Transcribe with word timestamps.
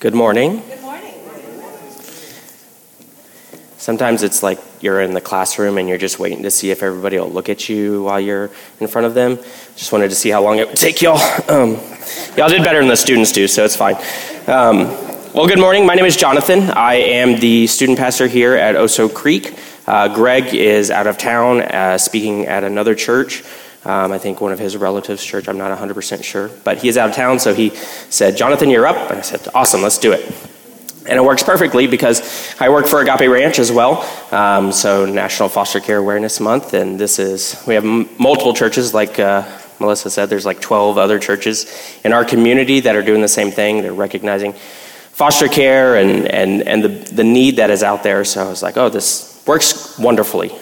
Good 0.00 0.14
morning. 0.14 0.62
Good 0.68 0.80
morning. 0.80 1.12
Sometimes 3.78 4.22
it's 4.22 4.44
like 4.44 4.60
you're 4.80 5.00
in 5.00 5.12
the 5.12 5.20
classroom 5.20 5.76
and 5.76 5.88
you're 5.88 5.98
just 5.98 6.20
waiting 6.20 6.44
to 6.44 6.52
see 6.52 6.70
if 6.70 6.84
everybody 6.84 7.18
will 7.18 7.28
look 7.28 7.48
at 7.48 7.68
you 7.68 8.04
while 8.04 8.20
you're 8.20 8.48
in 8.78 8.86
front 8.86 9.08
of 9.08 9.14
them. 9.14 9.38
Just 9.74 9.90
wanted 9.90 10.10
to 10.10 10.14
see 10.14 10.30
how 10.30 10.40
long 10.40 10.58
it 10.58 10.68
would 10.68 10.76
take 10.76 11.02
y'all. 11.02 11.18
Um, 11.50 11.80
y'all 12.36 12.48
did 12.48 12.62
better 12.62 12.78
than 12.78 12.86
the 12.86 12.96
students 12.96 13.32
do, 13.32 13.48
so 13.48 13.64
it's 13.64 13.74
fine. 13.74 13.96
Um, 14.46 14.84
well, 15.34 15.48
good 15.48 15.58
morning. 15.58 15.84
My 15.84 15.96
name 15.96 16.04
is 16.04 16.16
Jonathan. 16.16 16.70
I 16.70 16.94
am 16.94 17.40
the 17.40 17.66
student 17.66 17.98
pastor 17.98 18.28
here 18.28 18.54
at 18.54 18.76
Oso 18.76 19.12
Creek. 19.12 19.58
Uh, 19.88 20.14
Greg 20.14 20.54
is 20.54 20.92
out 20.92 21.08
of 21.08 21.18
town 21.18 21.62
uh, 21.62 21.98
speaking 21.98 22.46
at 22.46 22.62
another 22.62 22.94
church. 22.94 23.42
Um, 23.84 24.12
I 24.12 24.18
think 24.18 24.40
one 24.40 24.52
of 24.52 24.58
his 24.58 24.76
relatives' 24.76 25.24
church. 25.24 25.48
I'm 25.48 25.58
not 25.58 25.76
100% 25.76 26.24
sure. 26.24 26.50
But 26.64 26.78
he 26.78 26.88
is 26.88 26.96
out 26.96 27.10
of 27.10 27.14
town, 27.14 27.38
so 27.38 27.54
he 27.54 27.70
said, 28.10 28.36
Jonathan, 28.36 28.70
you're 28.70 28.86
up. 28.86 29.10
And 29.10 29.18
I 29.18 29.22
said, 29.22 29.46
Awesome, 29.54 29.82
let's 29.82 29.98
do 29.98 30.12
it. 30.12 30.30
And 31.08 31.16
it 31.16 31.22
works 31.22 31.42
perfectly 31.42 31.86
because 31.86 32.54
I 32.60 32.68
work 32.68 32.86
for 32.86 33.00
Agape 33.00 33.30
Ranch 33.30 33.58
as 33.58 33.72
well. 33.72 34.02
Um, 34.30 34.72
so, 34.72 35.06
National 35.06 35.48
Foster 35.48 35.80
Care 35.80 35.96
Awareness 35.96 36.38
Month. 36.38 36.74
And 36.74 37.00
this 37.00 37.18
is, 37.18 37.62
we 37.66 37.74
have 37.74 37.84
m- 37.84 38.10
multiple 38.18 38.52
churches, 38.52 38.92
like 38.92 39.18
uh, 39.18 39.42
Melissa 39.80 40.10
said, 40.10 40.26
there's 40.28 40.44
like 40.44 40.60
12 40.60 40.98
other 40.98 41.18
churches 41.18 41.66
in 42.04 42.12
our 42.12 42.26
community 42.26 42.80
that 42.80 42.94
are 42.94 43.02
doing 43.02 43.22
the 43.22 43.28
same 43.28 43.50
thing. 43.50 43.80
They're 43.80 43.94
recognizing 43.94 44.52
foster 45.12 45.48
care 45.48 45.96
and, 45.96 46.26
and, 46.28 46.62
and 46.68 46.84
the, 46.84 46.88
the 46.88 47.24
need 47.24 47.56
that 47.56 47.70
is 47.70 47.82
out 47.82 48.02
there. 48.02 48.22
So, 48.26 48.44
I 48.44 48.50
was 48.50 48.62
like, 48.62 48.76
oh, 48.76 48.90
this 48.90 49.42
works 49.46 49.98
wonderfully. 49.98 50.52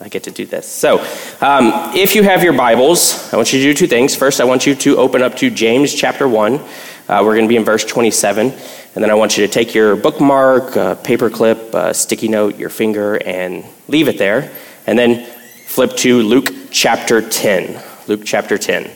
I 0.00 0.08
get 0.08 0.24
to 0.24 0.30
do 0.30 0.46
this. 0.46 0.66
So, 0.68 1.00
um, 1.40 1.92
if 1.94 2.14
you 2.14 2.22
have 2.22 2.44
your 2.44 2.52
Bibles, 2.52 3.32
I 3.32 3.36
want 3.36 3.52
you 3.52 3.58
to 3.58 3.64
do 3.64 3.74
two 3.74 3.88
things. 3.88 4.14
First, 4.14 4.40
I 4.40 4.44
want 4.44 4.64
you 4.64 4.76
to 4.76 4.96
open 4.96 5.22
up 5.22 5.36
to 5.38 5.50
James 5.50 5.92
chapter 5.92 6.28
1. 6.28 6.54
Uh, 6.54 7.22
we're 7.24 7.34
going 7.34 7.46
to 7.46 7.48
be 7.48 7.56
in 7.56 7.64
verse 7.64 7.84
27. 7.84 8.52
And 8.94 9.04
then 9.04 9.10
I 9.10 9.14
want 9.14 9.36
you 9.36 9.46
to 9.46 9.52
take 9.52 9.74
your 9.74 9.96
bookmark, 9.96 10.76
uh, 10.76 10.94
uh, 10.94 11.92
sticky 11.92 12.28
note, 12.28 12.58
your 12.58 12.68
finger, 12.68 13.16
and 13.26 13.64
leave 13.88 14.06
it 14.06 14.18
there. 14.18 14.52
And 14.86 14.96
then 14.96 15.24
flip 15.66 15.96
to 15.98 16.22
Luke 16.22 16.50
chapter 16.70 17.20
10. 17.20 17.82
Luke 18.06 18.22
chapter 18.24 18.56
10. 18.56 18.90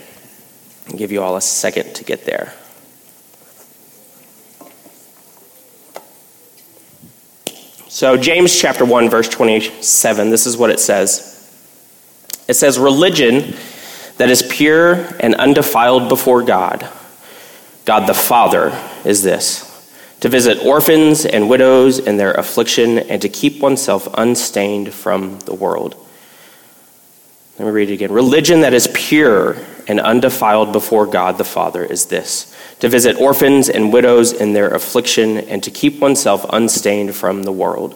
I'll 0.88 0.96
give 0.96 1.10
you 1.10 1.22
all 1.22 1.36
a 1.36 1.40
second 1.40 1.94
to 1.96 2.04
get 2.04 2.24
there. 2.26 2.52
So, 7.92 8.16
James 8.16 8.58
chapter 8.58 8.86
1, 8.86 9.10
verse 9.10 9.28
27, 9.28 10.30
this 10.30 10.46
is 10.46 10.56
what 10.56 10.70
it 10.70 10.80
says. 10.80 11.28
It 12.48 12.54
says, 12.54 12.78
Religion 12.78 13.54
that 14.16 14.30
is 14.30 14.42
pure 14.42 14.94
and 15.20 15.34
undefiled 15.34 16.08
before 16.08 16.42
God, 16.42 16.88
God 17.84 18.06
the 18.06 18.14
Father, 18.14 18.72
is 19.04 19.22
this 19.22 19.68
to 20.20 20.30
visit 20.30 20.64
orphans 20.64 21.26
and 21.26 21.50
widows 21.50 21.98
in 21.98 22.16
their 22.16 22.32
affliction 22.32 22.98
and 22.98 23.20
to 23.20 23.28
keep 23.28 23.60
oneself 23.60 24.08
unstained 24.14 24.94
from 24.94 25.40
the 25.40 25.54
world. 25.54 25.94
Let 27.58 27.66
me 27.66 27.72
read 27.72 27.90
it 27.90 27.94
again. 27.94 28.10
Religion 28.10 28.62
that 28.62 28.72
is 28.72 28.88
pure 28.94 29.62
and 29.86 30.00
undefiled 30.00 30.72
before 30.72 31.06
God 31.06 31.38
the 31.38 31.44
Father 31.44 31.84
is 31.84 32.06
this 32.06 32.54
to 32.80 32.88
visit 32.88 33.20
orphans 33.20 33.68
and 33.68 33.92
widows 33.92 34.32
in 34.32 34.52
their 34.52 34.68
affliction 34.68 35.38
and 35.38 35.62
to 35.62 35.70
keep 35.70 36.00
oneself 36.00 36.44
unstained 36.50 37.14
from 37.14 37.44
the 37.44 37.52
world. 37.52 37.94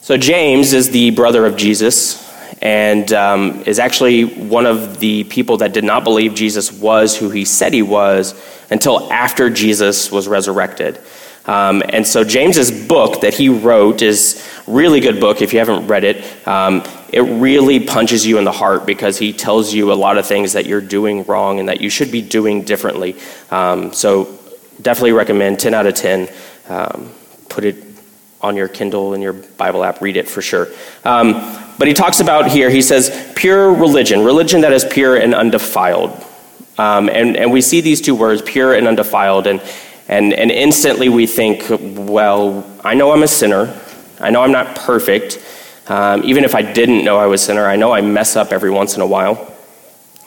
So, 0.00 0.16
James 0.16 0.72
is 0.72 0.90
the 0.90 1.10
brother 1.10 1.46
of 1.46 1.56
Jesus 1.56 2.22
and 2.62 3.12
um, 3.12 3.62
is 3.66 3.78
actually 3.78 4.24
one 4.24 4.66
of 4.66 4.98
the 5.00 5.24
people 5.24 5.58
that 5.58 5.72
did 5.72 5.84
not 5.84 6.02
believe 6.02 6.34
Jesus 6.34 6.72
was 6.72 7.16
who 7.16 7.30
he 7.30 7.44
said 7.44 7.72
he 7.72 7.82
was 7.82 8.34
until 8.70 9.12
after 9.12 9.50
Jesus 9.50 10.10
was 10.10 10.26
resurrected. 10.26 10.98
Um, 11.46 11.82
and 11.90 12.06
so 12.06 12.24
James's 12.24 12.70
book 12.86 13.20
that 13.20 13.34
he 13.34 13.50
wrote 13.50 14.00
is 14.00 14.42
really 14.66 15.00
good 15.00 15.20
book 15.20 15.42
if 15.42 15.52
you 15.52 15.58
haven't 15.58 15.86
read 15.86 16.04
it. 16.04 16.48
Um, 16.48 16.82
it 17.14 17.22
really 17.22 17.80
punches 17.80 18.26
you 18.26 18.38
in 18.38 18.44
the 18.44 18.52
heart 18.52 18.86
because 18.86 19.18
he 19.18 19.32
tells 19.32 19.72
you 19.72 19.92
a 19.92 19.94
lot 19.94 20.18
of 20.18 20.26
things 20.26 20.54
that 20.54 20.66
you're 20.66 20.80
doing 20.80 21.24
wrong 21.24 21.60
and 21.60 21.68
that 21.68 21.80
you 21.80 21.88
should 21.88 22.10
be 22.10 22.20
doing 22.20 22.62
differently. 22.62 23.16
Um, 23.50 23.92
so 23.92 24.38
definitely 24.82 25.12
recommend 25.12 25.60
10 25.60 25.74
out 25.74 25.86
of 25.86 25.94
10. 25.94 26.28
Um, 26.68 27.12
put 27.48 27.64
it 27.64 27.76
on 28.40 28.56
your 28.56 28.68
Kindle 28.68 29.14
and 29.14 29.22
your 29.22 29.32
Bible 29.32 29.84
app. 29.84 30.00
Read 30.00 30.16
it 30.16 30.28
for 30.28 30.42
sure. 30.42 30.68
Um, 31.04 31.32
but 31.78 31.88
he 31.88 31.94
talks 31.94 32.20
about 32.20 32.48
here, 32.50 32.68
he 32.68 32.82
says, 32.82 33.32
pure 33.36 33.72
religion, 33.72 34.24
religion 34.24 34.60
that 34.62 34.72
is 34.72 34.84
pure 34.84 35.16
and 35.16 35.34
undefiled. 35.34 36.10
Um, 36.76 37.08
and, 37.08 37.36
and 37.36 37.52
we 37.52 37.60
see 37.60 37.80
these 37.80 38.00
two 38.00 38.14
words, 38.14 38.42
pure 38.42 38.74
and 38.74 38.88
undefiled, 38.88 39.46
and 39.46 39.62
and, 40.08 40.32
and 40.34 40.50
instantly 40.50 41.08
we 41.08 41.26
think, 41.26 41.64
well, 41.70 42.68
I 42.84 42.94
know 42.94 43.12
I'm 43.12 43.22
a 43.22 43.28
sinner. 43.28 43.80
I 44.20 44.30
know 44.30 44.42
I'm 44.42 44.52
not 44.52 44.76
perfect. 44.76 45.38
Um, 45.86 46.24
even 46.24 46.44
if 46.44 46.54
I 46.54 46.62
didn't 46.62 47.04
know 47.04 47.18
I 47.18 47.26
was 47.26 47.42
a 47.42 47.44
sinner, 47.46 47.66
I 47.66 47.76
know 47.76 47.92
I 47.92 48.00
mess 48.00 48.36
up 48.36 48.52
every 48.52 48.70
once 48.70 48.96
in 48.96 49.02
a 49.02 49.06
while. 49.06 49.54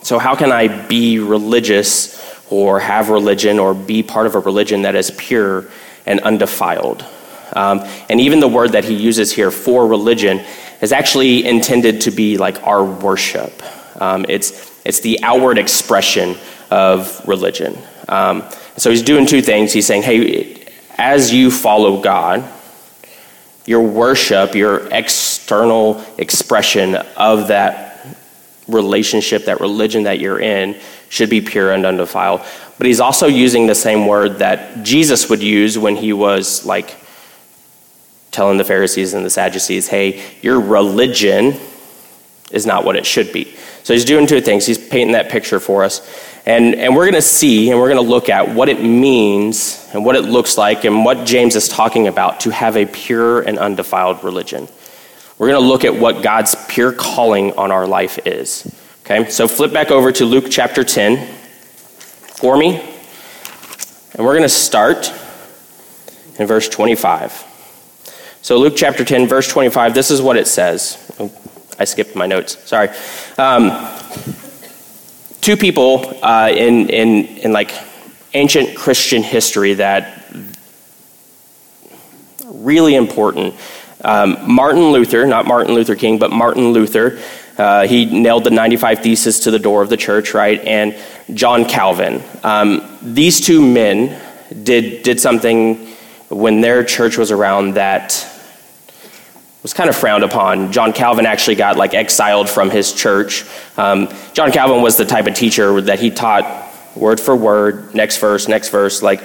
So, 0.03 0.19
how 0.19 0.35
can 0.35 0.51
I 0.51 0.67
be 0.87 1.19
religious 1.19 2.23
or 2.49 2.79
have 2.79 3.09
religion 3.09 3.59
or 3.59 3.73
be 3.73 4.03
part 4.03 4.27
of 4.27 4.35
a 4.35 4.39
religion 4.39 4.83
that 4.83 4.95
is 4.95 5.11
pure 5.11 5.65
and 6.05 6.19
undefiled? 6.21 7.05
Um, 7.53 7.79
and 8.09 8.21
even 8.21 8.39
the 8.39 8.47
word 8.47 8.73
that 8.73 8.85
he 8.85 8.93
uses 8.93 9.31
here 9.31 9.51
for 9.51 9.87
religion 9.87 10.43
is 10.81 10.91
actually 10.91 11.45
intended 11.45 12.01
to 12.01 12.11
be 12.11 12.37
like 12.37 12.61
our 12.63 12.83
worship. 12.83 13.63
Um, 14.01 14.25
it's, 14.29 14.71
it's 14.85 14.99
the 14.99 15.19
outward 15.23 15.57
expression 15.57 16.35
of 16.69 17.27
religion. 17.27 17.77
Um, 18.07 18.43
so 18.77 18.89
he's 18.91 19.01
doing 19.01 19.25
two 19.25 19.41
things. 19.41 19.73
He's 19.73 19.87
saying, 19.87 20.03
hey, 20.03 20.67
as 20.97 21.33
you 21.33 21.49
follow 21.49 22.01
God, 22.01 22.47
your 23.65 23.81
worship, 23.81 24.55
your 24.55 24.91
external 25.47 26.03
expression 26.17 26.93
of 27.15 27.47
that 27.47 28.05
relationship, 28.67 29.45
that 29.45 29.61
religion 29.61 30.03
that 30.03 30.19
you're 30.19 30.41
in, 30.41 30.75
should 31.07 31.29
be 31.29 31.39
pure 31.39 31.71
and 31.71 31.85
undefiled. 31.85 32.41
But 32.77 32.85
he's 32.85 32.99
also 32.99 33.27
using 33.27 33.65
the 33.65 33.73
same 33.73 34.07
word 34.07 34.39
that 34.39 34.83
Jesus 34.83 35.29
would 35.29 35.41
use 35.41 35.77
when 35.77 35.95
he 35.95 36.11
was 36.11 36.65
like 36.65 36.97
telling 38.29 38.57
the 38.57 38.65
Pharisees 38.65 39.13
and 39.13 39.25
the 39.25 39.29
Sadducees, 39.29 39.87
hey, 39.87 40.21
your 40.41 40.59
religion 40.59 41.57
is 42.51 42.65
not 42.65 42.83
what 42.83 42.97
it 42.97 43.05
should 43.05 43.31
be. 43.31 43.55
So 43.83 43.93
he's 43.93 44.03
doing 44.03 44.27
two 44.27 44.41
things. 44.41 44.65
He's 44.65 44.77
painting 44.77 45.13
that 45.13 45.29
picture 45.29 45.61
for 45.61 45.85
us. 45.85 46.05
And, 46.45 46.75
and 46.75 46.93
we're 46.93 47.05
going 47.05 47.13
to 47.13 47.21
see 47.21 47.71
and 47.71 47.79
we're 47.79 47.89
going 47.89 48.05
to 48.05 48.09
look 48.09 48.27
at 48.27 48.53
what 48.53 48.67
it 48.67 48.83
means 48.83 49.89
and 49.93 50.03
what 50.03 50.17
it 50.17 50.23
looks 50.23 50.57
like 50.57 50.83
and 50.83 51.05
what 51.05 51.25
James 51.25 51.55
is 51.55 51.69
talking 51.69 52.07
about 52.09 52.41
to 52.41 52.49
have 52.49 52.75
a 52.75 52.85
pure 52.85 53.43
and 53.43 53.57
undefiled 53.57 54.25
religion. 54.25 54.67
We're 55.37 55.49
going 55.49 55.61
to 55.61 55.67
look 55.67 55.85
at 55.85 55.95
what 55.95 56.23
God's 56.23 56.55
pure 56.67 56.91
calling 56.91 57.53
on 57.53 57.71
our 57.71 57.85
life 57.87 58.19
is. 58.25 58.73
Okay, 59.01 59.29
so 59.29 59.47
flip 59.47 59.71
back 59.71 59.91
over 59.91 60.11
to 60.11 60.25
Luke 60.25 60.45
chapter 60.49 60.83
10 60.83 61.27
for 62.37 62.57
me. 62.57 62.77
And 64.15 64.25
we're 64.25 64.33
going 64.33 64.41
to 64.41 64.49
start 64.49 65.13
in 66.39 66.47
verse 66.47 66.67
25. 66.67 67.43
So, 68.41 68.57
Luke 68.57 68.73
chapter 68.75 69.03
10, 69.03 69.27
verse 69.27 69.47
25, 69.47 69.93
this 69.93 70.09
is 70.09 70.21
what 70.21 70.37
it 70.37 70.47
says. 70.47 71.13
Oh, 71.19 71.31
I 71.77 71.85
skipped 71.85 72.15
my 72.15 72.25
notes, 72.25 72.57
sorry. 72.67 72.89
Um, 73.37 73.71
two 75.41 75.57
people 75.57 76.17
uh, 76.23 76.49
in, 76.49 76.89
in, 76.89 77.25
in 77.37 77.51
like 77.51 77.71
ancient 78.33 78.75
Christian 78.75 79.21
history 79.21 79.75
that 79.75 80.33
really 82.45 82.95
important. 82.95 83.55
Um, 84.07 84.37
Martin 84.49 84.91
Luther, 84.91 85.27
not 85.27 85.45
Martin 85.45 85.75
Luther 85.75 85.95
King, 85.95 86.17
but 86.17 86.31
Martin 86.31 86.69
Luther. 86.71 87.19
Uh, 87.57 87.85
he 87.85 88.05
nailed 88.05 88.45
the 88.45 88.51
95 88.51 88.99
Theses 88.99 89.41
to 89.41 89.51
the 89.51 89.59
door 89.59 89.81
of 89.81 89.89
the 89.89 89.97
church, 89.97 90.33
right? 90.33 90.61
And 90.61 90.95
John 91.33 91.65
Calvin. 91.65 92.23
Um, 92.41 92.97
these 93.01 93.41
two 93.41 93.61
men 93.61 94.17
did, 94.63 95.03
did 95.03 95.19
something 95.19 95.87
when 96.29 96.61
their 96.61 96.85
church 96.85 97.17
was 97.17 97.31
around 97.31 97.73
that 97.73 98.25
was 99.61 99.73
kind 99.73 99.89
of 99.89 99.95
frowned 99.97 100.23
upon. 100.23 100.71
John 100.71 100.93
Calvin 100.93 101.25
actually 101.25 101.55
got 101.55 101.75
like 101.75 101.93
exiled 101.93 102.49
from 102.49 102.69
his 102.69 102.93
church. 102.93 103.43
Um, 103.75 104.07
John 104.31 104.53
Calvin 104.53 104.81
was 104.81 104.95
the 104.95 105.05
type 105.05 105.27
of 105.27 105.33
teacher 105.33 105.81
that 105.81 105.99
he 105.99 106.11
taught 106.11 106.71
word 106.95 107.19
for 107.19 107.35
word, 107.35 107.93
next 107.93 108.19
verse, 108.19 108.47
next 108.47 108.69
verse, 108.69 109.01
like 109.01 109.21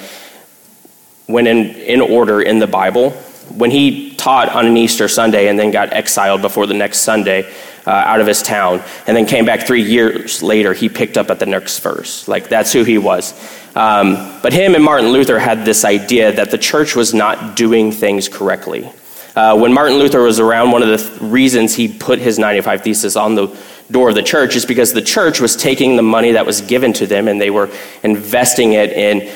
went 1.29 1.47
in, 1.47 1.69
in 1.77 2.01
order 2.01 2.43
in 2.43 2.59
the 2.59 2.67
Bible. 2.67 3.17
When 3.57 3.71
he 3.71 4.15
taught 4.17 4.49
on 4.49 4.67
an 4.67 4.77
Easter 4.77 5.09
Sunday 5.09 5.49
and 5.49 5.59
then 5.59 5.71
got 5.71 5.93
exiled 5.93 6.43
before 6.43 6.67
the 6.67 6.75
next 6.75 7.01
Sunday 7.01 7.53
uh, 7.87 7.91
out 7.91 8.21
of 8.21 8.27
his 8.27 8.43
town, 8.43 8.83
and 9.07 9.17
then 9.17 9.27
came 9.27 9.45
back 9.45 9.67
three 9.67 9.83
years 9.83 10.43
later, 10.43 10.73
he 10.73 10.89
picked 10.89 11.19
up 11.19 11.31
at 11.31 11.39
the 11.39 11.47
next 11.47 11.81
verse. 11.81 12.29
Like 12.29 12.49
that's 12.49 12.73
who 12.73 12.85
he 12.85 12.99
was. 12.99 13.33
Um, 13.75 14.39
but 14.43 14.53
him 14.53 14.75
and 14.75 14.85
Martin 14.85 15.11
Luther 15.11 15.39
had 15.39 15.65
this 15.65 15.85
idea 15.85 16.33
that 16.33 16.51
the 16.51 16.59
church 16.59 16.95
was 16.95 17.15
not 17.15 17.57
doing 17.57 17.91
things 17.91 18.29
correctly. 18.29 18.91
Uh, 19.35 19.57
when 19.59 19.73
Martin 19.73 19.97
Luther 19.99 20.23
was 20.23 20.39
around, 20.39 20.73
one 20.73 20.83
of 20.83 20.89
the 20.89 20.99
th- 20.99 21.23
reasons 21.23 21.75
he 21.75 21.89
put 21.89 22.19
his 22.19 22.39
95 22.39 22.83
Thesis 22.83 23.17
on 23.17 23.35
the 23.35 23.57
door 23.91 24.11
of 24.11 24.15
the 24.15 24.23
church 24.23 24.57
is 24.57 24.67
because 24.67 24.93
the 24.93 25.03
church 25.03 25.41
was 25.41 25.57
taking 25.57 25.97
the 25.97 26.03
money 26.03 26.33
that 26.33 26.45
was 26.45 26.61
given 26.61 26.93
to 26.95 27.07
them 27.07 27.29
and 27.29 27.41
they 27.41 27.51
were 27.51 27.71
investing 28.03 28.75
it 28.75 28.93
in 28.93 29.33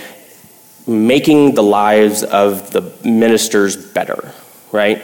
making 0.86 1.54
the 1.54 1.62
lives 1.62 2.22
of 2.22 2.70
the 2.70 2.92
ministers 3.04 3.76
better, 3.76 4.32
right? 4.72 5.02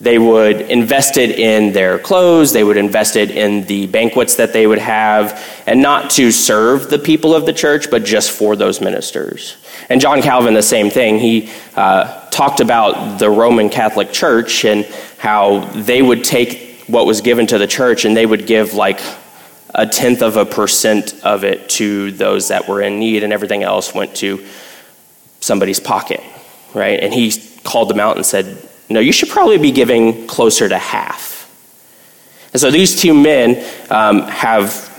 They 0.00 0.18
would 0.18 0.60
invest 0.60 1.16
it 1.16 1.38
in 1.38 1.72
their 1.72 1.98
clothes, 1.98 2.52
they 2.52 2.64
would 2.64 2.76
invest 2.76 3.14
it 3.16 3.30
in 3.30 3.64
the 3.66 3.86
banquets 3.86 4.34
that 4.36 4.52
they 4.52 4.66
would 4.66 4.78
have, 4.78 5.40
and 5.66 5.80
not 5.80 6.10
to 6.12 6.32
serve 6.32 6.90
the 6.90 6.98
people 6.98 7.34
of 7.34 7.46
the 7.46 7.52
church, 7.52 7.90
but 7.90 8.04
just 8.04 8.32
for 8.32 8.56
those 8.56 8.80
ministers. 8.80 9.56
And 9.88 10.00
John 10.00 10.20
Calvin, 10.20 10.54
the 10.54 10.62
same 10.62 10.90
thing. 10.90 11.20
He 11.20 11.50
uh, 11.76 12.28
talked 12.30 12.60
about 12.60 13.18
the 13.18 13.30
Roman 13.30 13.70
Catholic 13.70 14.12
Church 14.12 14.64
and 14.64 14.84
how 15.18 15.60
they 15.74 16.02
would 16.02 16.24
take 16.24 16.84
what 16.86 17.06
was 17.06 17.20
given 17.20 17.46
to 17.46 17.56
the 17.56 17.66
church 17.66 18.04
and 18.04 18.14
they 18.14 18.26
would 18.26 18.46
give 18.46 18.74
like 18.74 19.00
a 19.74 19.86
tenth 19.86 20.22
of 20.22 20.36
a 20.36 20.44
percent 20.44 21.14
of 21.24 21.44
it 21.44 21.68
to 21.68 22.12
those 22.12 22.48
that 22.48 22.68
were 22.68 22.80
in 22.82 22.98
need, 22.98 23.24
and 23.24 23.32
everything 23.32 23.62
else 23.62 23.94
went 23.94 24.14
to 24.16 24.44
somebody's 25.44 25.80
pocket, 25.80 26.20
right? 26.74 26.98
And 26.98 27.12
he 27.12 27.32
called 27.62 27.90
them 27.90 28.00
out 28.00 28.16
and 28.16 28.24
said, 28.24 28.68
no, 28.88 29.00
you 29.00 29.12
should 29.12 29.28
probably 29.28 29.58
be 29.58 29.72
giving 29.72 30.26
closer 30.26 30.68
to 30.68 30.78
half. 30.78 31.32
And 32.52 32.60
so 32.60 32.70
these 32.70 33.00
two 33.00 33.14
men 33.14 33.64
um, 33.90 34.22
have 34.22 34.90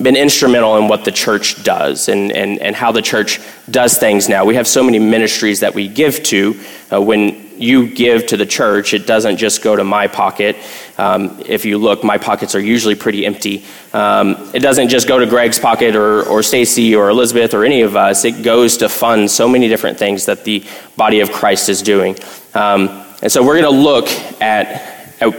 been 0.00 0.16
instrumental 0.16 0.76
in 0.78 0.88
what 0.88 1.04
the 1.04 1.12
church 1.12 1.62
does 1.62 2.08
and, 2.08 2.32
and, 2.32 2.58
and 2.60 2.76
how 2.76 2.92
the 2.92 3.02
church 3.02 3.40
does 3.70 3.98
things 3.98 4.28
now. 4.28 4.44
We 4.44 4.54
have 4.54 4.66
so 4.66 4.82
many 4.82 4.98
ministries 4.98 5.60
that 5.60 5.74
we 5.74 5.88
give 5.88 6.22
to. 6.24 6.58
Uh, 6.92 7.02
when 7.02 7.49
you 7.60 7.88
give 7.88 8.26
to 8.28 8.36
the 8.36 8.46
church, 8.46 8.94
it 8.94 9.06
doesn't 9.06 9.36
just 9.36 9.62
go 9.62 9.76
to 9.76 9.84
my 9.84 10.06
pocket. 10.06 10.56
Um, 10.98 11.40
if 11.46 11.64
you 11.64 11.78
look, 11.78 12.02
my 12.02 12.18
pockets 12.18 12.54
are 12.54 12.60
usually 12.60 12.94
pretty 12.94 13.26
empty. 13.26 13.64
Um, 13.92 14.50
it 14.54 14.60
doesn't 14.60 14.88
just 14.88 15.06
go 15.06 15.18
to 15.18 15.26
Greg's 15.26 15.58
pocket 15.58 15.94
or, 15.94 16.22
or 16.24 16.42
Stacy 16.42 16.94
or 16.94 17.10
Elizabeth 17.10 17.54
or 17.54 17.64
any 17.64 17.82
of 17.82 17.96
us. 17.96 18.24
It 18.24 18.42
goes 18.42 18.78
to 18.78 18.88
fund 18.88 19.30
so 19.30 19.48
many 19.48 19.68
different 19.68 19.98
things 19.98 20.26
that 20.26 20.44
the 20.44 20.64
body 20.96 21.20
of 21.20 21.30
Christ 21.32 21.68
is 21.68 21.82
doing. 21.82 22.16
Um, 22.54 22.88
and 23.22 23.30
so 23.30 23.44
we're 23.44 23.60
going 23.60 23.74
to 23.74 23.80
look 23.80 24.08
at, 24.40 25.22
at 25.22 25.34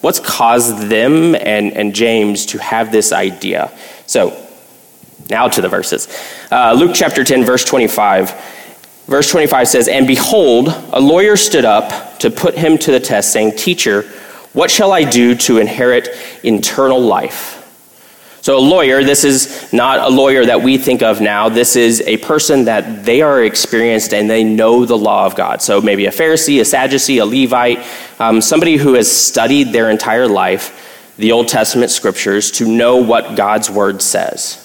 what's 0.00 0.20
caused 0.20 0.88
them 0.88 1.34
and, 1.34 1.72
and 1.72 1.94
James 1.94 2.46
to 2.46 2.58
have 2.58 2.92
this 2.92 3.12
idea. 3.12 3.76
So, 4.06 4.42
now 5.28 5.48
to 5.48 5.60
the 5.60 5.68
verses. 5.68 6.08
Uh, 6.50 6.72
Luke 6.78 6.92
chapter 6.94 7.24
10, 7.24 7.44
verse 7.44 7.64
25. 7.64 8.30
Verse 9.06 9.30
25 9.30 9.68
says, 9.68 9.88
And 9.88 10.06
behold, 10.06 10.68
a 10.92 11.00
lawyer 11.00 11.36
stood 11.36 11.64
up 11.64 12.18
to 12.18 12.30
put 12.30 12.56
him 12.56 12.76
to 12.78 12.90
the 12.90 13.00
test, 13.00 13.32
saying, 13.32 13.56
Teacher, 13.56 14.02
what 14.52 14.70
shall 14.70 14.92
I 14.92 15.04
do 15.04 15.34
to 15.34 15.58
inherit 15.58 16.08
eternal 16.44 17.00
life? 17.00 17.52
So, 18.40 18.58
a 18.58 18.60
lawyer, 18.60 19.02
this 19.02 19.24
is 19.24 19.72
not 19.72 19.98
a 19.98 20.08
lawyer 20.08 20.46
that 20.46 20.62
we 20.62 20.78
think 20.78 21.02
of 21.02 21.20
now. 21.20 21.48
This 21.48 21.74
is 21.74 22.00
a 22.02 22.16
person 22.18 22.66
that 22.66 23.04
they 23.04 23.20
are 23.20 23.42
experienced 23.42 24.14
and 24.14 24.30
they 24.30 24.44
know 24.44 24.84
the 24.86 24.96
law 24.96 25.26
of 25.26 25.34
God. 25.34 25.60
So, 25.60 25.80
maybe 25.80 26.06
a 26.06 26.12
Pharisee, 26.12 26.60
a 26.60 26.64
Sadducee, 26.64 27.18
a 27.18 27.26
Levite, 27.26 27.84
um, 28.20 28.40
somebody 28.40 28.76
who 28.76 28.94
has 28.94 29.10
studied 29.10 29.72
their 29.72 29.90
entire 29.90 30.28
life 30.28 30.84
the 31.16 31.32
Old 31.32 31.48
Testament 31.48 31.90
scriptures 31.90 32.50
to 32.52 32.68
know 32.68 32.96
what 32.96 33.36
God's 33.36 33.70
word 33.70 34.02
says. 34.02 34.62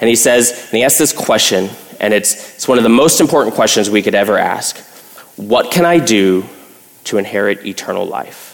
And 0.00 0.08
he 0.08 0.16
says, 0.16 0.50
and 0.50 0.78
he 0.78 0.84
asks 0.84 0.98
this 0.98 1.12
question, 1.12 1.68
and 2.02 2.12
it's, 2.12 2.56
it's 2.56 2.68
one 2.68 2.78
of 2.78 2.84
the 2.84 2.90
most 2.90 3.20
important 3.20 3.54
questions 3.54 3.88
we 3.88 4.02
could 4.02 4.14
ever 4.14 4.36
ask 4.36 4.76
What 5.36 5.70
can 5.70 5.86
I 5.86 5.98
do 5.98 6.44
to 7.04 7.16
inherit 7.16 7.64
eternal 7.64 8.04
life? 8.04 8.50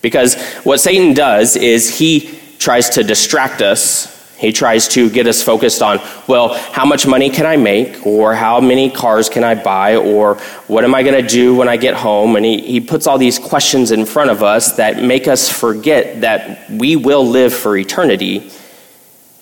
Because 0.00 0.40
what 0.62 0.78
Satan 0.78 1.14
does 1.14 1.56
is 1.56 1.98
he 1.98 2.38
tries 2.58 2.90
to 2.90 3.02
distract 3.02 3.62
us. 3.62 4.14
He 4.38 4.52
tries 4.52 4.86
to 4.88 5.10
get 5.10 5.26
us 5.26 5.42
focused 5.42 5.82
on, 5.82 5.98
well, 6.28 6.54
how 6.54 6.84
much 6.84 7.04
money 7.08 7.28
can 7.28 7.44
I 7.44 7.56
make? 7.56 8.06
Or 8.06 8.34
how 8.34 8.60
many 8.60 8.88
cars 8.88 9.28
can 9.28 9.42
I 9.42 9.56
buy? 9.56 9.96
Or 9.96 10.36
what 10.68 10.84
am 10.84 10.94
I 10.94 11.02
going 11.02 11.20
to 11.20 11.28
do 11.28 11.56
when 11.56 11.68
I 11.68 11.76
get 11.76 11.94
home? 11.94 12.36
And 12.36 12.44
he, 12.44 12.60
he 12.60 12.80
puts 12.80 13.08
all 13.08 13.18
these 13.18 13.40
questions 13.40 13.90
in 13.90 14.06
front 14.06 14.30
of 14.30 14.44
us 14.44 14.76
that 14.76 15.02
make 15.02 15.26
us 15.26 15.50
forget 15.50 16.20
that 16.20 16.70
we 16.70 16.94
will 16.94 17.26
live 17.26 17.52
for 17.52 17.76
eternity 17.76 18.52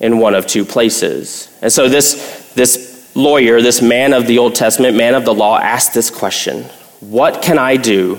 in 0.00 0.18
one 0.18 0.34
of 0.34 0.46
two 0.46 0.64
places. 0.64 1.54
And 1.60 1.70
so 1.70 1.90
this, 1.90 2.45
this 2.56 3.14
lawyer, 3.14 3.62
this 3.62 3.80
man 3.80 4.12
of 4.12 4.26
the 4.26 4.38
Old 4.38 4.54
Testament, 4.54 4.96
man 4.96 5.14
of 5.14 5.24
the 5.24 5.34
law, 5.34 5.58
asked 5.58 5.94
this 5.94 6.10
question 6.10 6.64
What 7.00 7.42
can 7.42 7.58
I 7.58 7.76
do 7.76 8.18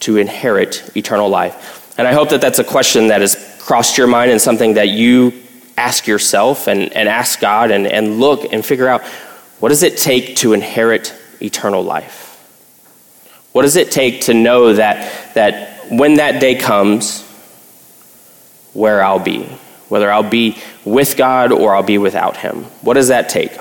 to 0.00 0.18
inherit 0.18 0.96
eternal 0.96 1.28
life? 1.28 1.98
And 1.98 2.06
I 2.06 2.12
hope 2.12 2.28
that 2.30 2.40
that's 2.40 2.58
a 2.58 2.64
question 2.64 3.08
that 3.08 3.20
has 3.20 3.58
crossed 3.60 3.98
your 3.98 4.06
mind 4.06 4.30
and 4.30 4.40
something 4.40 4.74
that 4.74 4.88
you 4.88 5.32
ask 5.76 6.06
yourself 6.06 6.68
and, 6.68 6.92
and 6.92 7.08
ask 7.08 7.40
God 7.40 7.70
and, 7.70 7.86
and 7.86 8.20
look 8.20 8.52
and 8.52 8.64
figure 8.64 8.86
out 8.86 9.02
what 9.60 9.70
does 9.70 9.82
it 9.82 9.96
take 9.96 10.36
to 10.36 10.52
inherit 10.52 11.14
eternal 11.40 11.82
life? 11.82 12.22
What 13.52 13.62
does 13.62 13.76
it 13.76 13.90
take 13.90 14.22
to 14.22 14.34
know 14.34 14.74
that, 14.74 15.34
that 15.34 15.90
when 15.90 16.14
that 16.14 16.40
day 16.40 16.56
comes, 16.56 17.22
where 18.72 19.02
I'll 19.02 19.20
be? 19.20 19.48
Whether 19.94 20.10
I'll 20.10 20.28
be 20.28 20.58
with 20.84 21.16
God 21.16 21.52
or 21.52 21.72
I'll 21.72 21.84
be 21.84 21.98
without 21.98 22.36
Him. 22.38 22.64
What 22.82 22.94
does 22.94 23.06
that 23.08 23.28
take? 23.28 23.52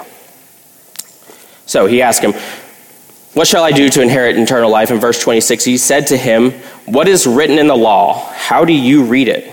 So 1.65 1.85
he 1.85 2.01
asked 2.01 2.21
him, 2.21 2.33
What 3.33 3.47
shall 3.47 3.63
I 3.63 3.71
do 3.71 3.89
to 3.89 4.01
inherit 4.01 4.37
eternal 4.37 4.69
life? 4.69 4.91
In 4.91 4.99
verse 4.99 5.21
26, 5.21 5.63
he 5.63 5.77
said 5.77 6.07
to 6.07 6.17
him, 6.17 6.51
What 6.85 7.07
is 7.07 7.25
written 7.25 7.57
in 7.57 7.67
the 7.67 7.75
law? 7.75 8.31
How 8.33 8.65
do 8.65 8.73
you 8.73 9.05
read 9.05 9.27
it? 9.27 9.51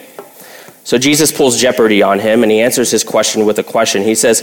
So 0.85 0.99
Jesus 0.99 1.31
pulls 1.31 1.61
jeopardy 1.61 2.03
on 2.03 2.19
him 2.19 2.43
and 2.43 2.51
he 2.51 2.61
answers 2.61 2.91
his 2.91 3.05
question 3.05 3.47
with 3.47 3.59
a 3.59 3.63
question. 3.63 4.03
He 4.03 4.15
says, 4.15 4.43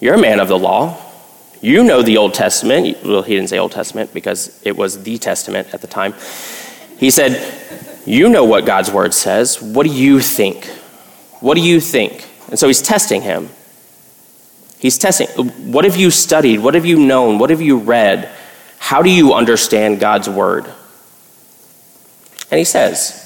You're 0.00 0.14
a 0.14 0.20
man 0.20 0.40
of 0.40 0.48
the 0.48 0.58
law. 0.58 0.98
You 1.60 1.84
know 1.84 2.02
the 2.02 2.16
Old 2.16 2.34
Testament. 2.34 2.98
Well, 3.04 3.22
he 3.22 3.36
didn't 3.36 3.48
say 3.48 3.58
Old 3.58 3.72
Testament 3.72 4.12
because 4.12 4.60
it 4.64 4.76
was 4.76 5.04
the 5.04 5.16
Testament 5.18 5.72
at 5.72 5.80
the 5.80 5.86
time. 5.86 6.12
He 6.98 7.10
said, 7.10 7.40
You 8.04 8.28
know 8.28 8.44
what 8.44 8.66
God's 8.66 8.90
word 8.90 9.14
says. 9.14 9.62
What 9.62 9.86
do 9.86 9.92
you 9.92 10.20
think? 10.20 10.70
What 11.42 11.54
do 11.54 11.60
you 11.60 11.80
think? 11.80 12.26
And 12.48 12.58
so 12.58 12.68
he's 12.68 12.80
testing 12.80 13.20
him. 13.20 13.50
He's 14.78 14.96
testing. 14.96 15.28
What 15.72 15.84
have 15.84 15.96
you 15.96 16.10
studied? 16.10 16.60
What 16.60 16.74
have 16.74 16.86
you 16.86 16.98
known? 16.98 17.38
What 17.38 17.50
have 17.50 17.60
you 17.60 17.78
read? 17.78 18.30
How 18.78 19.02
do 19.02 19.10
you 19.10 19.34
understand 19.34 20.00
God's 20.00 20.28
word? 20.28 20.64
And 22.50 22.58
he 22.58 22.64
says, 22.64 23.18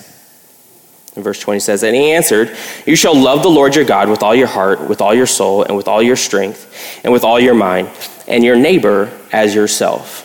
in 1.14 1.22
verse 1.22 1.40
20 1.40 1.60
says, 1.60 1.82
And 1.82 1.94
he 1.94 2.12
answered, 2.12 2.56
You 2.86 2.96
shall 2.96 3.14
love 3.14 3.42
the 3.42 3.48
Lord 3.48 3.74
your 3.74 3.84
God 3.84 4.08
with 4.08 4.22
all 4.22 4.34
your 4.34 4.46
heart, 4.46 4.88
with 4.88 5.00
all 5.00 5.14
your 5.14 5.26
soul, 5.26 5.62
and 5.62 5.76
with 5.76 5.88
all 5.88 6.02
your 6.02 6.16
strength, 6.16 7.00
and 7.04 7.12
with 7.12 7.24
all 7.24 7.40
your 7.40 7.54
mind, 7.54 7.90
and 8.28 8.44
your 8.44 8.56
neighbor 8.56 9.11
as 9.32 9.54
yourself. 9.54 10.23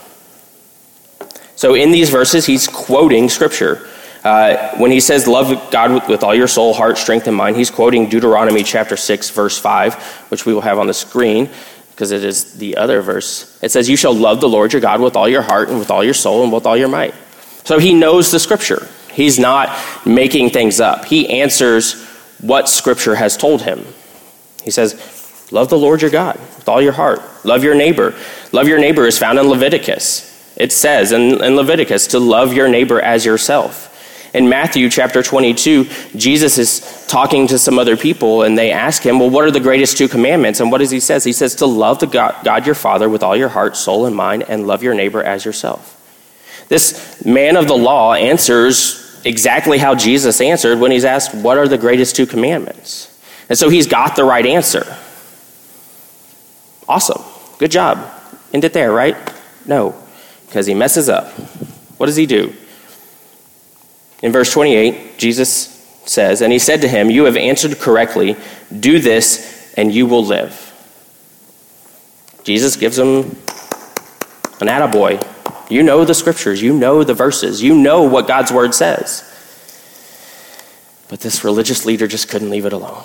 So 1.55 1.75
in 1.75 1.91
these 1.91 2.09
verses, 2.09 2.45
he's 2.45 2.67
quoting 2.67 3.29
scripture. 3.29 3.87
Uh, 4.23 4.77
when 4.77 4.91
he 4.91 4.99
says, 4.99 5.27
Love 5.27 5.71
God 5.71 5.91
with, 5.93 6.07
with 6.07 6.23
all 6.23 6.35
your 6.35 6.47
soul, 6.47 6.73
heart, 6.73 6.97
strength, 6.97 7.27
and 7.27 7.35
mind, 7.35 7.55
he's 7.55 7.71
quoting 7.71 8.09
Deuteronomy 8.09 8.63
chapter 8.63 8.95
6, 8.95 9.29
verse 9.31 9.57
5, 9.57 9.95
which 10.29 10.45
we 10.45 10.53
will 10.53 10.61
have 10.61 10.79
on 10.79 10.87
the 10.87 10.93
screen 10.93 11.49
because 11.91 12.11
it 12.11 12.23
is 12.23 12.53
the 12.53 12.77
other 12.77 13.01
verse. 13.01 13.59
It 13.61 13.71
says, 13.71 13.89
You 13.89 13.95
shall 13.95 14.13
love 14.13 14.41
the 14.41 14.49
Lord 14.49 14.73
your 14.73 14.81
God 14.81 15.01
with 15.01 15.15
all 15.15 15.29
your 15.29 15.41
heart, 15.41 15.69
and 15.69 15.79
with 15.79 15.91
all 15.91 16.03
your 16.03 16.13
soul, 16.13 16.43
and 16.43 16.51
with 16.51 16.65
all 16.65 16.77
your 16.77 16.87
might. 16.87 17.13
So 17.63 17.79
he 17.79 17.93
knows 17.93 18.31
the 18.31 18.39
scripture. 18.39 18.87
He's 19.11 19.37
not 19.37 19.77
making 20.05 20.51
things 20.51 20.79
up. 20.79 21.05
He 21.05 21.41
answers 21.41 22.03
what 22.39 22.69
Scripture 22.69 23.15
has 23.15 23.37
told 23.37 23.61
him. 23.61 23.85
He 24.63 24.71
says, 24.71 25.49
Love 25.51 25.69
the 25.69 25.77
Lord 25.77 26.01
your 26.01 26.11
God 26.11 26.39
with 26.39 26.69
all 26.69 26.81
your 26.81 26.93
heart. 26.93 27.21
Love 27.43 27.63
your 27.63 27.75
neighbor. 27.75 28.15
Love 28.51 28.67
your 28.67 28.79
neighbor 28.79 29.05
is 29.05 29.19
found 29.19 29.37
in 29.37 29.47
Leviticus. 29.47 30.29
It 30.55 30.71
says 30.71 31.11
in, 31.11 31.43
in 31.43 31.55
Leviticus 31.55 32.07
to 32.07 32.19
love 32.19 32.53
your 32.53 32.69
neighbor 32.69 33.01
as 33.01 33.25
yourself. 33.25 33.89
In 34.33 34.47
Matthew 34.47 34.89
chapter 34.89 35.21
22, 35.21 35.85
Jesus 36.15 36.57
is 36.57 37.05
talking 37.07 37.47
to 37.47 37.59
some 37.59 37.77
other 37.77 37.97
people 37.97 38.43
and 38.43 38.57
they 38.57 38.71
ask 38.71 39.03
him, 39.03 39.19
Well, 39.19 39.29
what 39.29 39.43
are 39.43 39.51
the 39.51 39.59
greatest 39.59 39.97
two 39.97 40.07
commandments? 40.07 40.61
And 40.61 40.71
what 40.71 40.77
does 40.77 40.89
he 40.89 41.01
say? 41.01 41.19
He 41.19 41.33
says, 41.33 41.55
To 41.55 41.65
love 41.65 41.99
the 41.99 42.07
God, 42.07 42.35
God 42.45 42.65
your 42.65 42.75
Father 42.75 43.09
with 43.09 43.23
all 43.23 43.35
your 43.35 43.49
heart, 43.49 43.75
soul, 43.75 44.05
and 44.05 44.15
mind, 44.15 44.43
and 44.47 44.67
love 44.67 44.83
your 44.83 44.93
neighbor 44.93 45.21
as 45.21 45.43
yourself. 45.43 45.97
This 46.69 47.25
man 47.25 47.57
of 47.57 47.67
the 47.67 47.75
law 47.75 48.13
answers 48.13 49.21
exactly 49.25 49.77
how 49.77 49.95
Jesus 49.95 50.39
answered 50.39 50.79
when 50.79 50.91
he's 50.91 51.03
asked, 51.03 51.35
What 51.35 51.57
are 51.57 51.67
the 51.67 51.77
greatest 51.77 52.15
two 52.15 52.25
commandments? 52.25 53.09
And 53.49 53.57
so 53.57 53.67
he's 53.67 53.87
got 53.87 54.15
the 54.15 54.23
right 54.23 54.45
answer. 54.45 54.85
Awesome. 56.87 57.21
Good 57.57 57.71
job. 57.71 58.09
End 58.53 58.63
it 58.63 58.71
there, 58.71 58.93
right? 58.93 59.17
No, 59.65 60.01
because 60.45 60.65
he 60.65 60.73
messes 60.73 61.09
up. 61.09 61.33
What 61.97 62.05
does 62.05 62.15
he 62.15 62.25
do? 62.25 62.55
In 64.21 64.31
verse 64.31 64.51
28, 64.51 65.17
Jesus 65.17 65.67
says, 66.05 66.41
And 66.41 66.53
he 66.53 66.59
said 66.59 66.81
to 66.81 66.87
him, 66.87 67.09
You 67.09 67.25
have 67.25 67.37
answered 67.37 67.79
correctly. 67.79 68.35
Do 68.77 68.99
this, 68.99 69.73
and 69.75 69.93
you 69.93 70.05
will 70.05 70.25
live. 70.25 70.67
Jesus 72.43 72.75
gives 72.75 72.97
him 72.97 73.37
an 74.59 74.67
attaboy. 74.67 75.27
You 75.69 75.83
know 75.83 76.03
the 76.03 76.13
scriptures, 76.13 76.61
you 76.61 76.77
know 76.77 77.03
the 77.03 77.13
verses, 77.13 77.61
you 77.61 77.73
know 77.73 78.03
what 78.03 78.27
God's 78.27 78.51
word 78.51 78.75
says. 78.75 79.27
But 81.07 81.21
this 81.21 81.43
religious 81.43 81.85
leader 81.85 82.07
just 82.07 82.29
couldn't 82.29 82.49
leave 82.49 82.65
it 82.65 82.73
alone. 82.73 83.03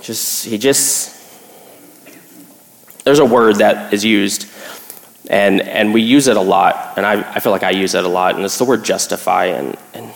Just 0.00 0.46
he 0.46 0.58
just 0.58 1.18
there's 3.04 3.18
a 3.18 3.24
word 3.24 3.56
that 3.56 3.94
is 3.94 4.04
used, 4.04 4.46
and, 5.30 5.62
and 5.62 5.94
we 5.94 6.02
use 6.02 6.28
it 6.28 6.36
a 6.36 6.42
lot, 6.42 6.94
and 6.98 7.06
I, 7.06 7.32
I 7.32 7.40
feel 7.40 7.52
like 7.52 7.62
I 7.62 7.70
use 7.70 7.94
it 7.94 8.04
a 8.04 8.08
lot, 8.08 8.34
and 8.34 8.44
it's 8.44 8.58
the 8.58 8.66
word 8.66 8.84
justify, 8.84 9.46
and, 9.46 9.78
and 9.94 10.12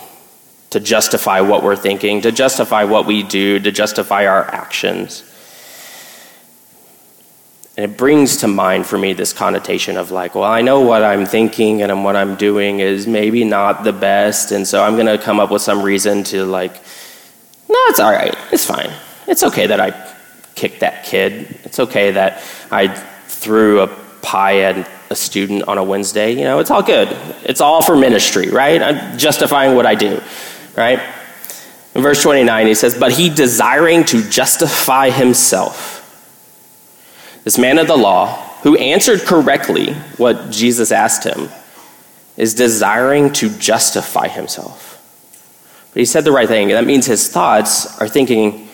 to 0.73 0.79
justify 0.79 1.39
what 1.39 1.63
we're 1.63 1.75
thinking, 1.75 2.21
to 2.21 2.31
justify 2.31 2.83
what 2.83 3.05
we 3.05 3.21
do, 3.21 3.59
to 3.59 3.71
justify 3.71 4.25
our 4.25 4.43
actions. 4.43 5.23
And 7.77 7.83
it 7.83 7.95
brings 7.95 8.37
to 8.37 8.47
mind 8.47 8.87
for 8.87 8.97
me 8.97 9.13
this 9.13 9.33
connotation 9.33 9.97
of 9.97 10.09
like, 10.09 10.33
well, 10.33 10.43
I 10.43 10.61
know 10.61 10.81
what 10.81 11.03
I'm 11.03 11.27
thinking 11.27 11.83
and 11.83 12.03
what 12.03 12.15
I'm 12.15 12.35
doing 12.35 12.79
is 12.79 13.05
maybe 13.05 13.43
not 13.43 13.83
the 13.83 13.93
best, 13.93 14.51
and 14.51 14.67
so 14.67 14.83
I'm 14.83 14.95
going 14.95 15.05
to 15.05 15.17
come 15.17 15.39
up 15.39 15.51
with 15.51 15.61
some 15.61 15.83
reason 15.83 16.23
to 16.25 16.43
like, 16.45 16.73
no, 17.69 17.77
it's 17.89 17.99
all 17.99 18.11
right. 18.11 18.35
It's 18.51 18.65
fine. 18.65 18.91
It's 19.27 19.43
okay 19.43 19.67
that 19.67 19.79
I 19.79 19.91
kicked 20.55 20.79
that 20.79 21.05
kid. 21.05 21.55
It's 21.63 21.79
okay 21.79 22.11
that 22.11 22.43
I 22.71 22.87
threw 23.27 23.81
a 23.81 23.87
pie 24.21 24.61
at 24.61 24.89
a 25.11 25.15
student 25.15 25.63
on 25.67 25.77
a 25.77 25.83
Wednesday. 25.83 26.31
You 26.31 26.45
know, 26.45 26.59
it's 26.59 26.71
all 26.71 26.81
good. 26.81 27.09
It's 27.43 27.61
all 27.61 27.83
for 27.83 27.95
ministry, 27.95 28.49
right? 28.49 28.81
I'm 28.81 29.17
justifying 29.19 29.75
what 29.75 29.85
I 29.85 29.95
do, 29.95 30.21
right? 30.75 30.99
In 31.95 32.01
verse 32.01 32.21
29, 32.23 32.67
he 32.67 32.73
says, 32.73 32.97
But 32.97 33.11
he 33.13 33.29
desiring 33.29 34.03
to 34.05 34.27
justify 34.29 35.09
himself, 35.09 35.99
this 37.43 37.57
man 37.57 37.77
of 37.77 37.87
the 37.87 37.97
law, 37.97 38.37
who 38.63 38.77
answered 38.77 39.21
correctly 39.21 39.93
what 40.17 40.49
Jesus 40.49 40.91
asked 40.91 41.25
him, 41.25 41.49
is 42.37 42.53
desiring 42.53 43.31
to 43.33 43.49
justify 43.57 44.27
himself. 44.27 44.91
But 45.93 45.99
he 45.99 46.05
said 46.05 46.23
the 46.23 46.31
right 46.31 46.47
thing. 46.47 46.69
That 46.69 46.85
means 46.85 47.05
his 47.05 47.29
thoughts 47.29 47.99
are 47.99 48.07
thinking, 48.07 48.67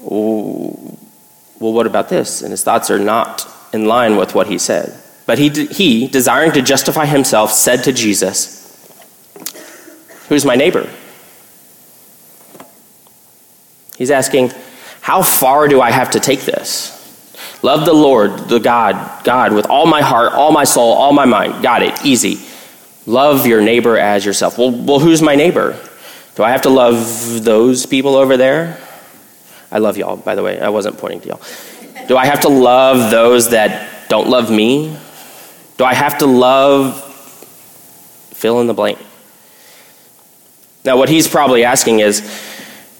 well, 0.00 1.72
what 1.72 1.86
about 1.86 2.08
this? 2.08 2.40
And 2.40 2.50
his 2.50 2.62
thoughts 2.62 2.90
are 2.90 2.98
not 2.98 3.46
in 3.72 3.86
line 3.86 4.16
with 4.16 4.34
what 4.34 4.46
he 4.46 4.56
said. 4.56 4.98
But 5.26 5.38
he, 5.38 5.50
he, 5.66 6.06
desiring 6.06 6.52
to 6.52 6.62
justify 6.62 7.04
himself, 7.04 7.52
said 7.52 7.84
to 7.84 7.92
Jesus, 7.92 8.65
Who's 10.28 10.44
my 10.44 10.56
neighbor? 10.56 10.88
He's 13.96 14.10
asking, 14.10 14.52
How 15.00 15.22
far 15.22 15.68
do 15.68 15.80
I 15.80 15.90
have 15.90 16.10
to 16.12 16.20
take 16.20 16.40
this? 16.40 16.92
Love 17.62 17.84
the 17.84 17.94
Lord, 17.94 18.48
the 18.48 18.58
God, 18.58 19.24
God, 19.24 19.52
with 19.52 19.66
all 19.66 19.86
my 19.86 20.02
heart, 20.02 20.32
all 20.32 20.52
my 20.52 20.64
soul, 20.64 20.92
all 20.92 21.12
my 21.12 21.24
mind. 21.24 21.62
Got 21.62 21.82
it, 21.82 22.04
easy. 22.04 22.38
Love 23.06 23.46
your 23.46 23.62
neighbor 23.62 23.96
as 23.96 24.24
yourself. 24.24 24.58
Well, 24.58 24.70
well 24.70 24.98
who's 24.98 25.22
my 25.22 25.34
neighbor? 25.34 25.80
Do 26.34 26.42
I 26.42 26.50
have 26.50 26.62
to 26.62 26.68
love 26.68 27.44
those 27.44 27.86
people 27.86 28.14
over 28.14 28.36
there? 28.36 28.78
I 29.70 29.78
love 29.78 29.96
y'all, 29.96 30.16
by 30.16 30.34
the 30.34 30.42
way. 30.42 30.60
I 30.60 30.68
wasn't 30.68 30.98
pointing 30.98 31.20
to 31.22 31.28
y'all. 31.28 32.06
Do 32.08 32.16
I 32.16 32.26
have 32.26 32.40
to 32.40 32.48
love 32.48 33.10
those 33.10 33.50
that 33.50 34.08
don't 34.08 34.28
love 34.28 34.50
me? 34.50 34.96
Do 35.78 35.84
I 35.84 35.94
have 35.94 36.18
to 36.18 36.26
love 36.26 37.02
fill 38.32 38.60
in 38.60 38.66
the 38.66 38.74
blank? 38.74 38.98
Now, 40.86 40.96
what 40.96 41.08
he's 41.08 41.26
probably 41.26 41.64
asking 41.64 41.98
is 41.98 42.22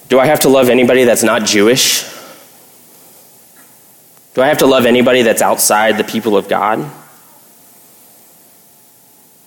do 0.09 0.19
I 0.19 0.27
have 0.27 0.41
to 0.41 0.49
love 0.49 0.69
anybody 0.69 1.05
that's 1.05 1.23
not 1.23 1.45
Jewish? 1.45 2.03
Do 4.35 4.43
I 4.43 4.49
have 4.49 4.59
to 4.59 4.67
love 4.67 4.87
anybody 4.87 5.23
that's 5.23 5.41
outside 5.41 5.97
the 5.97 6.05
people 6.05 6.37
of 6.37 6.49
God? 6.49 6.79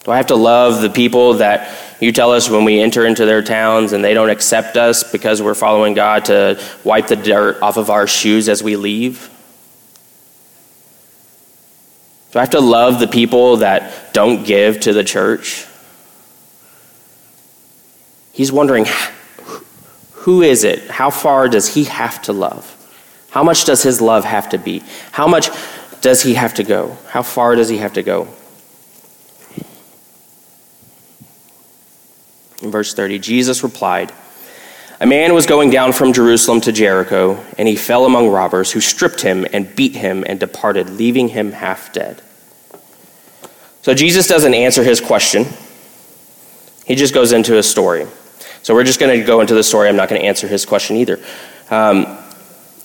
Do 0.05 0.11
I 0.11 0.17
have 0.17 0.27
to 0.27 0.35
love 0.35 0.81
the 0.81 0.89
people 0.89 1.35
that 1.35 1.77
you 1.99 2.13
tell 2.13 2.31
us 2.31 2.49
when 2.49 2.63
we 2.63 2.79
enter 2.79 3.05
into 3.05 3.25
their 3.25 3.43
towns 3.43 3.91
and 3.91 4.03
they 4.03 4.13
don't 4.13 4.29
accept 4.29 4.77
us 4.77 5.03
because 5.03 5.41
we're 5.41 5.53
following 5.53 5.93
God 5.93 6.25
to 6.25 6.63
wipe 6.85 7.07
the 7.07 7.17
dirt 7.17 7.61
off 7.61 7.75
of 7.75 7.89
our 7.89 8.07
shoes 8.07 8.47
as 8.47 8.63
we 8.63 8.77
leave? 8.77 9.29
Do 12.31 12.39
I 12.39 12.41
have 12.41 12.51
to 12.51 12.61
love 12.61 12.99
the 12.99 13.07
people 13.07 13.57
that 13.57 14.13
don't 14.13 14.45
give 14.45 14.79
to 14.81 14.93
the 14.93 15.03
church? 15.03 15.65
He's 18.39 18.53
wondering 18.53 18.85
who 20.13 20.41
is 20.41 20.63
it? 20.63 20.89
How 20.89 21.09
far 21.09 21.49
does 21.49 21.73
he 21.73 21.83
have 21.83 22.21
to 22.21 22.31
love? 22.31 22.73
How 23.31 23.43
much 23.43 23.65
does 23.65 23.83
his 23.83 23.99
love 23.99 24.23
have 24.23 24.47
to 24.51 24.57
be? 24.57 24.81
How 25.11 25.27
much 25.27 25.49
does 25.99 26.23
he 26.23 26.35
have 26.35 26.53
to 26.53 26.63
go? 26.63 26.97
How 27.09 27.21
far 27.21 27.55
does 27.55 27.67
he 27.67 27.79
have 27.79 27.91
to 27.95 28.01
go? 28.01 28.29
In 32.61 32.71
verse 32.71 32.93
30, 32.93 33.19
Jesus 33.19 33.61
replied, 33.61 34.13
A 35.01 35.05
man 35.05 35.33
was 35.33 35.45
going 35.45 35.69
down 35.69 35.91
from 35.91 36.13
Jerusalem 36.13 36.61
to 36.61 36.71
Jericho, 36.71 37.43
and 37.57 37.67
he 37.67 37.75
fell 37.75 38.05
among 38.05 38.29
robbers 38.29 38.71
who 38.71 38.79
stripped 38.79 39.19
him 39.19 39.45
and 39.51 39.75
beat 39.75 39.97
him 39.97 40.23
and 40.25 40.39
departed, 40.39 40.89
leaving 40.89 41.27
him 41.27 41.51
half 41.51 41.91
dead. 41.91 42.21
So 43.81 43.93
Jesus 43.93 44.27
doesn't 44.27 44.53
answer 44.53 44.85
his 44.85 45.01
question, 45.01 45.45
he 46.85 46.95
just 46.95 47.13
goes 47.13 47.33
into 47.33 47.57
a 47.57 47.63
story. 47.63 48.07
So 48.63 48.73
we're 48.73 48.83
just 48.83 48.99
going 48.99 49.17
to 49.19 49.25
go 49.25 49.41
into 49.41 49.53
the 49.53 49.63
story. 49.63 49.89
I'm 49.89 49.95
not 49.95 50.09
going 50.09 50.21
to 50.21 50.27
answer 50.27 50.47
his 50.47 50.65
question 50.65 50.97
either. 50.97 51.19
Um, 51.69 52.17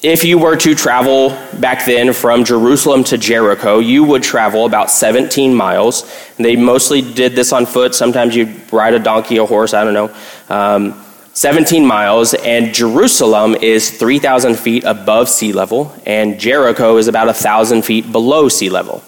if 0.02 0.22
you 0.22 0.38
were 0.38 0.54
to 0.56 0.74
travel 0.74 1.30
back 1.60 1.86
then 1.86 2.12
from 2.12 2.44
Jerusalem 2.44 3.04
to 3.04 3.16
Jericho, 3.16 3.78
you 3.78 4.04
would 4.04 4.22
travel 4.22 4.66
about 4.66 4.90
17 4.90 5.54
miles. 5.54 6.02
And 6.36 6.44
they 6.44 6.56
mostly 6.56 7.00
did 7.00 7.32
this 7.32 7.52
on 7.52 7.64
foot. 7.64 7.94
Sometimes 7.94 8.36
you'd 8.36 8.70
ride 8.72 8.92
a 8.92 8.98
donkey, 8.98 9.38
a 9.38 9.46
horse, 9.46 9.72
I 9.72 9.82
don't 9.82 9.94
know. 9.94 10.14
Um, 10.54 11.04
17 11.32 11.84
miles, 11.84 12.34
and 12.34 12.72
Jerusalem 12.72 13.56
is 13.56 13.90
3,000 13.90 14.56
feet 14.56 14.84
above 14.84 15.28
sea 15.28 15.52
level, 15.52 15.92
and 16.06 16.38
Jericho 16.38 16.96
is 16.96 17.08
about 17.08 17.26
1,000 17.26 17.82
feet 17.82 18.12
below 18.12 18.48
sea 18.48 18.70
level. 18.70 19.02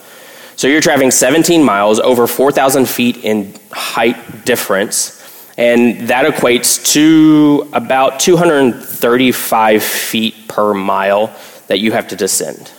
So 0.57 0.67
you're 0.67 0.81
traveling 0.81 1.13
17 1.13 1.63
miles, 1.63 2.01
over 2.01 2.27
4,000 2.27 2.89
feet 2.89 3.19
in 3.19 3.55
height 3.71 4.45
difference 4.45 5.17
and 5.57 6.09
that 6.09 6.27
equates 6.27 6.93
to 6.93 7.69
about 7.73 8.21
235 8.21 9.83
feet 9.83 10.49
per 10.49 10.75
mile 10.75 11.35
that 11.69 11.79
you 11.81 11.93
have 11.93 12.09
to 12.09 12.17
descend. 12.17 12.71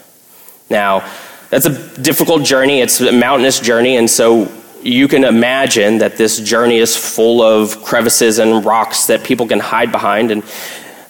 Now, 0.70 1.10
that's 1.50 1.66
a 1.66 2.02
difficult 2.02 2.44
journey, 2.44 2.82
it's 2.82 3.00
a 3.02 3.12
mountainous 3.12 3.60
journey, 3.60 3.98
and 3.98 4.10
so 4.10 4.52
you 4.84 5.08
can 5.08 5.24
imagine 5.24 5.98
that 6.00 6.18
this 6.18 6.40
journey 6.40 6.78
is 6.78 6.96
full 6.96 7.42
of 7.42 7.84
crevices 7.84 8.40
and 8.40 8.64
rocks 8.64 9.08
that 9.08 9.24
people 9.24 9.48
can 9.48 9.60
hide 9.60 9.92
behind. 9.92 10.32
And 10.32 10.44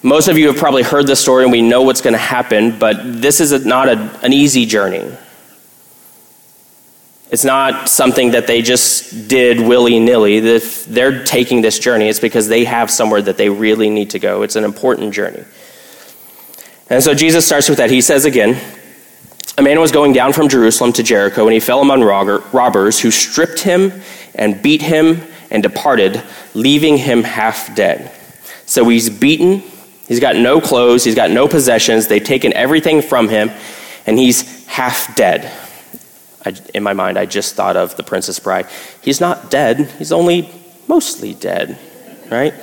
most 0.04 0.28
of 0.28 0.38
you 0.38 0.48
have 0.48 0.58
probably 0.58 0.84
heard 0.84 1.06
this 1.06 1.20
story 1.20 1.44
and 1.44 1.52
we 1.52 1.62
know 1.62 1.84
what's 1.84 2.02
going 2.02 2.14
to 2.14 2.20
happen, 2.20 2.78
but 2.80 3.22
this 3.22 3.40
is 3.40 3.66
not 3.66 3.90
a, 3.90 4.20
an 4.24 4.34
easy 4.34 4.66
journey. 4.66 5.12
It's 7.30 7.44
not 7.44 7.90
something 7.90 8.32
that 8.32 8.48
they 8.48 8.62
just 8.62 9.28
did 9.28 9.60
willy 9.60 10.00
nilly. 10.00 10.38
If 10.38 10.86
they're 10.86 11.26
taking 11.26 11.62
this 11.62 11.78
journey, 11.78 12.08
it's 12.08 12.22
because 12.22 12.48
they 12.48 12.64
have 12.64 12.90
somewhere 12.90 13.22
that 13.22 13.36
they 13.38 13.50
really 13.50 13.90
need 13.90 14.12
to 14.12 14.20
go. 14.20 14.44
It's 14.44 14.56
an 14.56 14.64
important 14.64 15.14
journey. 15.14 15.44
And 16.90 17.04
so 17.04 17.14
Jesus 17.14 17.46
starts 17.46 17.68
with 17.68 17.80
that. 17.80 17.92
He 17.92 18.00
says 18.00 18.24
again, 18.24 18.58
a 19.58 19.62
man 19.62 19.80
was 19.80 19.92
going 19.92 20.14
down 20.14 20.32
from 20.34 20.48
Jerusalem 20.48 20.94
to 20.94 21.04
Jericho, 21.04 21.44
and 21.44 21.54
he 21.54 21.60
fell 21.60 21.82
among 21.82 22.02
robbers 22.04 23.00
who 23.00 23.12
stripped 23.12 23.60
him 23.60 23.92
and 24.36 24.62
beat 24.62 24.82
him 24.82 25.22
and 25.50 25.64
departed, 25.64 26.24
leaving 26.54 26.98
him 26.98 27.24
half 27.24 27.76
dead. 27.76 28.12
So 28.66 28.88
he's 28.88 29.10
beaten, 29.10 29.64
he's 30.08 30.20
got 30.20 30.36
no 30.36 30.62
clothes, 30.62 31.04
he's 31.04 31.16
got 31.16 31.32
no 31.32 31.48
possessions, 31.48 32.08
they've 32.08 32.24
taken 32.24 32.54
everything 32.54 33.02
from 33.02 33.28
him, 33.30 33.50
and 34.06 34.18
he's 34.18 34.66
half 34.68 35.16
dead. 35.16 35.52
I, 36.48 36.54
in 36.74 36.84
my 36.84 36.94
mind, 36.94 37.18
I 37.18 37.26
just 37.26 37.56
thought 37.56 37.76
of 37.76 37.96
the 37.98 38.04
Princess 38.04 38.40
Bride. 38.40 38.68
He's 39.02 39.20
not 39.20 39.52
dead, 39.52 39.92
he's 39.98 40.12
only 40.12 40.50
mostly 40.88 41.34
dead, 41.34 41.78
right? 42.32 42.54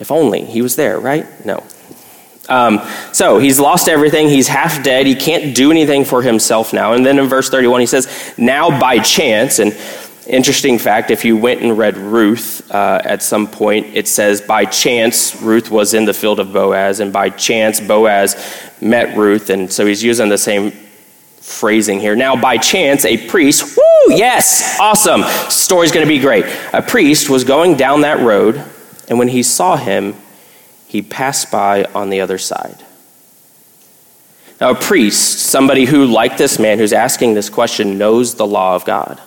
If 0.00 0.10
only 0.10 0.44
he 0.44 0.62
was 0.62 0.76
there, 0.76 0.98
right? 0.98 1.26
No. 1.46 1.62
Um, 2.48 2.80
so 3.12 3.38
he's 3.38 3.60
lost 3.60 3.88
everything. 3.88 4.28
He's 4.28 4.48
half 4.48 4.82
dead. 4.82 5.06
He 5.06 5.14
can't 5.14 5.54
do 5.54 5.70
anything 5.70 6.04
for 6.04 6.22
himself 6.22 6.72
now. 6.72 6.92
And 6.92 7.06
then 7.06 7.20
in 7.20 7.26
verse 7.26 7.48
31, 7.48 7.80
he 7.80 7.86
says, 7.86 8.34
Now 8.36 8.80
by 8.80 8.98
chance, 8.98 9.60
and 9.60 9.76
interesting 10.26 10.78
fact, 10.78 11.10
if 11.10 11.24
you 11.24 11.36
went 11.36 11.62
and 11.62 11.78
read 11.78 11.96
Ruth 11.96 12.68
uh, 12.72 13.00
at 13.04 13.22
some 13.22 13.46
point, 13.46 13.94
it 13.94 14.08
says, 14.08 14.40
By 14.40 14.64
chance, 14.64 15.40
Ruth 15.40 15.70
was 15.70 15.94
in 15.94 16.04
the 16.04 16.14
field 16.14 16.40
of 16.40 16.52
Boaz, 16.52 16.98
and 16.98 17.12
by 17.12 17.30
chance, 17.30 17.80
Boaz 17.80 18.36
met 18.80 19.16
Ruth. 19.16 19.48
And 19.48 19.72
so 19.72 19.86
he's 19.86 20.02
using 20.02 20.28
the 20.28 20.38
same 20.38 20.72
phrasing 21.42 22.00
here. 22.00 22.14
Now, 22.14 22.40
by 22.40 22.56
chance, 22.56 23.04
a 23.04 23.28
priest, 23.28 23.76
woo, 23.76 24.16
yes, 24.16 24.78
awesome, 24.80 25.24
story's 25.50 25.90
to 26.06 26.08
be 26.08 26.20
great. 26.20 26.46
A 26.72 26.80
priest 26.80 27.28
was 27.28 27.44
going 27.44 27.76
down 27.76 28.02
that 28.02 28.20
road, 28.20 28.64
and 29.08 29.18
when 29.18 29.28
he 29.28 29.42
saw 29.42 29.76
him, 29.76 30.14
he 30.86 31.02
passed 31.02 31.50
by 31.50 31.84
on 31.94 32.10
the 32.10 32.20
other 32.20 32.38
side. 32.38 32.84
Now, 34.60 34.70
a 34.70 34.74
priest, 34.74 35.40
somebody 35.40 35.84
who, 35.84 36.06
like 36.06 36.36
this 36.36 36.58
man 36.58 36.78
who's 36.78 36.92
asking 36.92 37.34
this 37.34 37.50
question, 37.50 37.98
knows 37.98 38.36
the 38.36 38.46
law 38.46 38.76
of 38.76 38.84
God. 38.84 39.20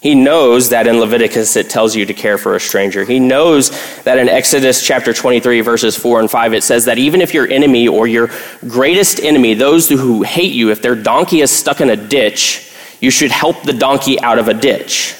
He 0.00 0.14
knows 0.14 0.70
that 0.70 0.86
in 0.86 0.98
Leviticus 0.98 1.56
it 1.56 1.68
tells 1.68 1.94
you 1.94 2.06
to 2.06 2.14
care 2.14 2.38
for 2.38 2.56
a 2.56 2.60
stranger. 2.60 3.04
He 3.04 3.20
knows 3.20 3.70
that 4.04 4.18
in 4.18 4.30
Exodus 4.30 4.84
chapter 4.84 5.12
23, 5.12 5.60
verses 5.60 5.94
4 5.94 6.20
and 6.20 6.30
5, 6.30 6.54
it 6.54 6.64
says 6.64 6.86
that 6.86 6.96
even 6.96 7.20
if 7.20 7.34
your 7.34 7.46
enemy 7.46 7.86
or 7.86 8.06
your 8.06 8.30
greatest 8.66 9.20
enemy, 9.20 9.52
those 9.52 9.90
who 9.90 10.22
hate 10.22 10.54
you, 10.54 10.70
if 10.70 10.80
their 10.80 10.94
donkey 10.94 11.42
is 11.42 11.50
stuck 11.50 11.82
in 11.82 11.90
a 11.90 11.96
ditch, 11.96 12.72
you 13.00 13.10
should 13.10 13.30
help 13.30 13.62
the 13.62 13.74
donkey 13.74 14.18
out 14.20 14.38
of 14.38 14.48
a 14.48 14.54
ditch. 14.54 15.16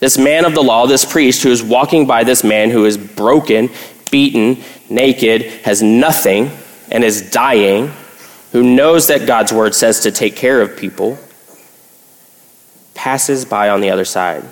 This 0.00 0.16
man 0.16 0.46
of 0.46 0.54
the 0.54 0.62
law, 0.62 0.86
this 0.86 1.04
priest 1.04 1.42
who 1.42 1.50
is 1.50 1.62
walking 1.62 2.06
by 2.06 2.24
this 2.24 2.42
man 2.42 2.70
who 2.70 2.86
is 2.86 2.96
broken, 2.96 3.68
beaten, 4.10 4.62
naked, 4.88 5.42
has 5.64 5.82
nothing, 5.82 6.50
and 6.90 7.04
is 7.04 7.30
dying, 7.30 7.92
who 8.52 8.62
knows 8.62 9.08
that 9.08 9.26
God's 9.26 9.52
word 9.52 9.74
says 9.74 10.00
to 10.00 10.10
take 10.10 10.34
care 10.34 10.62
of 10.62 10.78
people 10.78 11.18
passes 12.96 13.44
by 13.44 13.68
on 13.68 13.80
the 13.80 13.90
other 13.90 14.04
side. 14.04 14.42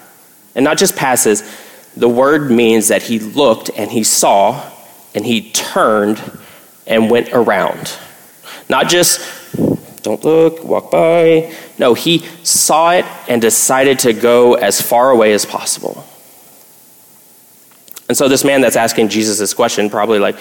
And 0.55 0.65
not 0.65 0.79
just 0.79 0.95
passes, 0.95 1.43
the 1.97 2.09
word 2.09 2.51
means 2.51 2.89
that 2.89 3.03
he 3.03 3.19
looked 3.19 3.71
and 3.77 3.91
he 3.91 4.05
saw 4.05 4.71
and 5.15 5.25
he 5.25 5.51
turned 5.51 6.21
and 6.87 7.11
went 7.11 7.33
around. 7.33 7.97
Not 8.69 8.89
just, 8.89 9.21
don't 10.03 10.23
look, 10.25 10.65
walk 10.65 10.91
by. 10.91 11.55
No, 11.79 11.95
he 11.95 12.19
saw 12.43 12.93
it 12.93 13.05
and 13.29 13.41
decided 13.41 14.01
to 14.01 14.13
go 14.13 14.55
as 14.55 14.81
far 14.81 15.11
away 15.11 15.33
as 15.33 15.45
possible. 15.45 16.05
And 18.09 18.17
so 18.17 18.29
this 18.29 18.45
man 18.45 18.61
that's 18.61 18.77
asking 18.77 19.09
Jesus 19.09 19.39
this 19.39 19.55
question 19.55 19.89
probably 19.89 20.19
like, 20.19 20.37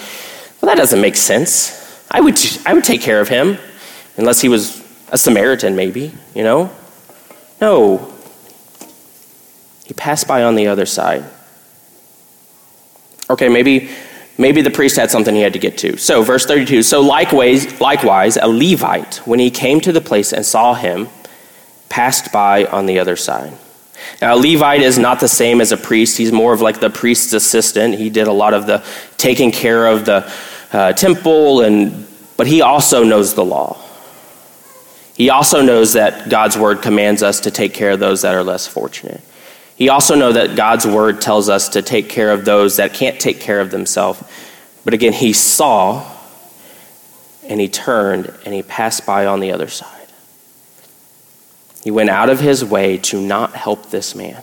well, 0.60 0.70
that 0.70 0.76
doesn't 0.76 1.00
make 1.00 1.16
sense. 1.16 1.80
I 2.10 2.20
would, 2.20 2.38
I 2.66 2.74
would 2.74 2.84
take 2.84 3.00
care 3.00 3.20
of 3.20 3.28
him 3.28 3.58
unless 4.16 4.40
he 4.40 4.48
was 4.48 4.82
a 5.10 5.18
Samaritan, 5.18 5.76
maybe, 5.76 6.12
you 6.34 6.42
know? 6.42 6.70
No. 7.64 8.12
He 9.86 9.94
passed 9.94 10.28
by 10.28 10.42
on 10.42 10.54
the 10.54 10.66
other 10.66 10.84
side. 10.84 11.24
Okay, 13.30 13.48
maybe 13.48 13.88
maybe 14.36 14.60
the 14.60 14.70
priest 14.70 14.96
had 14.96 15.10
something 15.10 15.34
he 15.34 15.40
had 15.40 15.54
to 15.54 15.58
get 15.58 15.78
to. 15.78 15.96
So, 15.96 16.22
verse 16.22 16.44
32. 16.44 16.82
So 16.82 17.00
likewise, 17.00 17.80
likewise 17.80 18.36
a 18.36 18.46
Levite, 18.46 19.22
when 19.24 19.38
he 19.38 19.50
came 19.50 19.80
to 19.80 19.92
the 19.92 20.02
place 20.02 20.30
and 20.34 20.44
saw 20.44 20.74
him, 20.74 21.08
passed 21.88 22.30
by 22.32 22.66
on 22.66 22.84
the 22.84 22.98
other 22.98 23.16
side. 23.16 23.54
Now, 24.20 24.34
a 24.34 24.38
Levite 24.38 24.82
is 24.82 24.98
not 24.98 25.20
the 25.20 25.28
same 25.28 25.62
as 25.62 25.72
a 25.72 25.78
priest. 25.78 26.18
He's 26.18 26.32
more 26.32 26.52
of 26.52 26.60
like 26.60 26.80
the 26.80 26.90
priest's 26.90 27.32
assistant. 27.32 27.94
He 27.94 28.10
did 28.10 28.26
a 28.26 28.32
lot 28.32 28.52
of 28.52 28.66
the 28.66 28.84
taking 29.16 29.50
care 29.50 29.86
of 29.86 30.04
the 30.04 30.30
uh, 30.70 30.92
temple, 30.92 31.62
and 31.62 32.06
but 32.36 32.46
he 32.46 32.60
also 32.60 33.04
knows 33.04 33.32
the 33.32 33.44
law. 33.44 33.78
He 35.16 35.30
also 35.30 35.62
knows 35.62 35.92
that 35.92 36.28
God's 36.28 36.58
word 36.58 36.82
commands 36.82 37.22
us 37.22 37.40
to 37.40 37.50
take 37.50 37.72
care 37.72 37.92
of 37.92 38.00
those 38.00 38.22
that 38.22 38.34
are 38.34 38.42
less 38.42 38.66
fortunate. 38.66 39.20
He 39.76 39.88
also 39.88 40.14
knows 40.14 40.34
that 40.34 40.56
God's 40.56 40.86
word 40.86 41.20
tells 41.20 41.48
us 41.48 41.68
to 41.70 41.82
take 41.82 42.08
care 42.08 42.30
of 42.30 42.44
those 42.44 42.76
that 42.76 42.94
can't 42.94 43.20
take 43.20 43.40
care 43.40 43.60
of 43.60 43.70
themselves. 43.70 44.22
But 44.84 44.94
again, 44.94 45.12
he 45.12 45.32
saw 45.32 46.10
and 47.48 47.60
he 47.60 47.68
turned 47.68 48.32
and 48.44 48.54
he 48.54 48.62
passed 48.62 49.04
by 49.06 49.26
on 49.26 49.40
the 49.40 49.52
other 49.52 49.68
side. 49.68 49.90
He 51.82 51.90
went 51.90 52.10
out 52.10 52.30
of 52.30 52.40
his 52.40 52.64
way 52.64 52.96
to 52.98 53.20
not 53.20 53.54
help 53.54 53.90
this 53.90 54.14
man. 54.14 54.42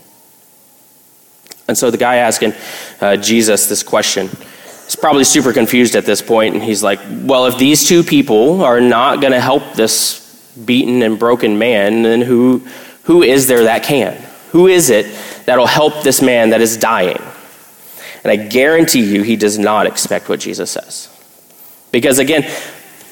And 1.68 1.78
so 1.78 1.90
the 1.90 1.98
guy 1.98 2.18
asking 2.18 2.54
uh, 3.00 3.18
Jesus 3.18 3.68
this 3.68 3.82
question 3.82 4.30
is 4.88 4.96
probably 4.96 5.24
super 5.24 5.54
confused 5.54 5.96
at 5.96 6.06
this 6.06 6.22
point, 6.22 6.54
and 6.54 6.64
he's 6.64 6.84
like, 6.84 7.00
Well, 7.10 7.46
if 7.46 7.58
these 7.58 7.88
two 7.88 8.04
people 8.04 8.62
are 8.62 8.82
not 8.82 9.22
going 9.22 9.32
to 9.32 9.40
help 9.40 9.74
this 9.74 10.21
beaten 10.66 11.02
and 11.04 11.18
broken 11.18 11.58
man, 11.58 12.04
then 12.04 12.22
who, 12.22 12.60
who 13.04 13.24
is 13.24 13.48
there 13.48 13.64
that 13.64 13.84
can? 13.84 14.16
Who 14.52 14.68
is 14.68 14.90
it 14.90 15.06
that'll 15.46 15.68
help 15.68 16.04
this 16.04 16.22
man 16.22 16.50
that 16.52 16.62
is 16.62 16.78
dying? 16.78 17.22
And 18.24 18.32
I 18.32 18.36
guarantee 18.36 19.04
you, 19.04 19.24
he 19.24 19.36
does 19.36 19.58
not 19.58 19.88
expect 19.88 20.30
what 20.30 20.40
Jesus 20.40 20.72
says. 20.72 21.10
Because 21.92 22.20
again, 22.20 22.50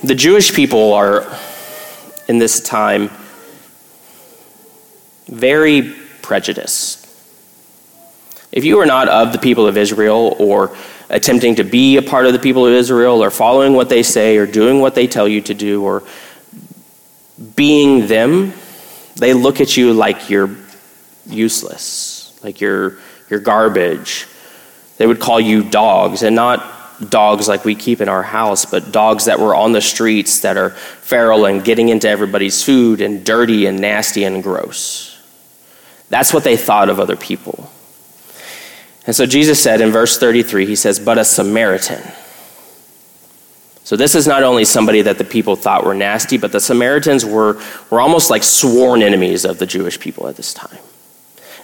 the 0.04 0.16
Jewish 0.16 0.54
people 0.54 0.94
are 0.94 1.26
in 2.28 2.38
this 2.38 2.62
time 2.62 3.10
very 5.28 5.94
prejudiced. 6.22 7.06
If 8.52 8.64
you 8.64 8.80
are 8.80 8.86
not 8.86 9.08
of 9.08 9.32
the 9.32 9.40
people 9.40 9.68
of 9.68 9.78
Israel 9.78 10.36
or 10.40 10.76
attempting 11.10 11.56
to 11.56 11.64
be 11.64 11.98
a 11.98 12.02
part 12.02 12.26
of 12.26 12.34
the 12.34 12.40
people 12.40 12.66
of 12.66 12.74
Israel 12.74 13.24
or 13.24 13.32
following 13.32 13.74
what 13.74 13.90
they 13.90 14.04
say 14.04 14.38
or 14.38 14.46
doing 14.46 14.80
what 14.80 14.96
they 14.96 15.08
tell 15.08 15.28
you 15.28 15.42
to 15.42 15.54
do 15.54 15.84
or 15.84 16.04
being 17.56 18.08
them, 18.08 18.54
they 19.16 19.34
look 19.34 19.62
at 19.62 19.78
you 19.78 19.94
like 19.94 20.30
you're 20.30 20.56
useless, 21.26 22.38
like 22.44 22.62
you're, 22.62 22.98
you're 23.30 23.40
garbage. 23.40 24.28
They 24.98 25.08
would 25.08 25.20
call 25.20 25.40
you 25.40 25.70
dogs, 25.70 26.24
and 26.24 26.36
not 26.36 27.10
dogs 27.10 27.48
like 27.48 27.64
we 27.64 27.76
keep 27.76 28.02
in 28.02 28.10
our 28.10 28.24
house, 28.24 28.66
but 28.66 28.92
dogs 28.92 29.26
that 29.26 29.40
were 29.40 29.56
on 29.56 29.72
the 29.72 29.82
streets 29.82 30.42
that 30.42 30.58
are 30.58 30.72
feral 30.72 31.46
and 31.46 31.64
getting 31.64 31.90
into 31.90 32.10
everybody's 32.10 32.64
food 32.64 33.00
and 33.00 33.26
dirty 33.26 33.66
and 33.66 33.80
nasty 33.80 34.24
and 34.26 34.44
gross. 34.44 35.18
That's 36.10 36.34
what 36.34 36.44
they 36.44 36.58
thought 36.58 36.90
of 36.90 37.00
other 37.00 37.16
people. 37.16 37.72
And 39.06 39.16
so 39.16 39.26
Jesus 39.26 39.62
said 39.62 39.80
in 39.82 39.92
verse 39.92 40.20
33, 40.20 40.66
he 40.66 40.76
says, 40.76 41.00
But 41.00 41.18
a 41.18 41.26
Samaritan 41.26 42.02
so 43.90 43.96
this 43.96 44.14
is 44.14 44.28
not 44.28 44.44
only 44.44 44.66
somebody 44.66 45.02
that 45.02 45.18
the 45.18 45.24
people 45.24 45.56
thought 45.56 45.84
were 45.84 45.96
nasty, 45.96 46.38
but 46.38 46.52
the 46.52 46.60
Samaritans 46.60 47.26
were, 47.26 47.60
were 47.90 48.00
almost 48.00 48.30
like 48.30 48.44
sworn 48.44 49.02
enemies 49.02 49.46
of 49.46 49.58
the 49.58 49.66
Jewish 49.66 50.00
people 50.00 50.28
at 50.28 50.36
this 50.36 50.54
time. 50.54 50.78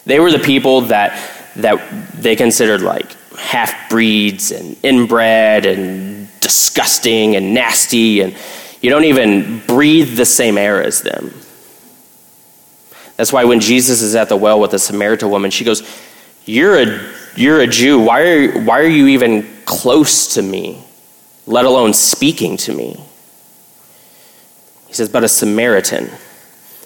They 0.08 0.20
were 0.20 0.32
the 0.32 0.40
people 0.40 0.82
that, 0.82 1.22
that 1.58 2.14
they 2.20 2.36
considered 2.36 2.82
like 2.82 3.12
half 3.38 3.92
breeds 3.92 4.52
and 4.52 4.76
inbred 4.82 5.68
and 5.68 6.28
disgusting 6.40 7.36
and 7.36 7.54
nasty, 7.54 8.22
and 8.22 8.36
you 8.82 8.90
don't 8.90 9.06
even 9.06 9.60
breathe 9.68 10.18
the 10.18 10.26
same 10.26 10.58
air 10.58 10.82
as 10.82 11.04
them. 11.04 11.32
That's 13.18 13.32
why 13.32 13.44
when 13.44 13.60
Jesus 13.60 14.02
is 14.02 14.16
at 14.16 14.30
the 14.30 14.36
well 14.36 14.60
with 14.60 14.72
the 14.72 14.80
Samaritan 14.80 15.30
woman, 15.30 15.52
she 15.52 15.64
goes, 15.64 15.88
You're 16.46 16.82
a, 16.82 17.14
you're 17.36 17.60
a 17.60 17.68
Jew. 17.68 18.00
Why 18.00 18.22
are, 18.22 18.62
why 18.64 18.80
are 18.80 18.88
you 18.88 19.10
even 19.10 19.48
close 19.66 20.34
to 20.34 20.42
me? 20.42 20.82
Let 21.48 21.66
alone 21.66 21.94
speaking 21.94 22.58
to 22.58 22.74
me. 22.74 23.00
He 24.88 24.94
says, 24.94 25.10
But 25.10 25.24
a 25.24 25.28
Samaritan, 25.28 26.10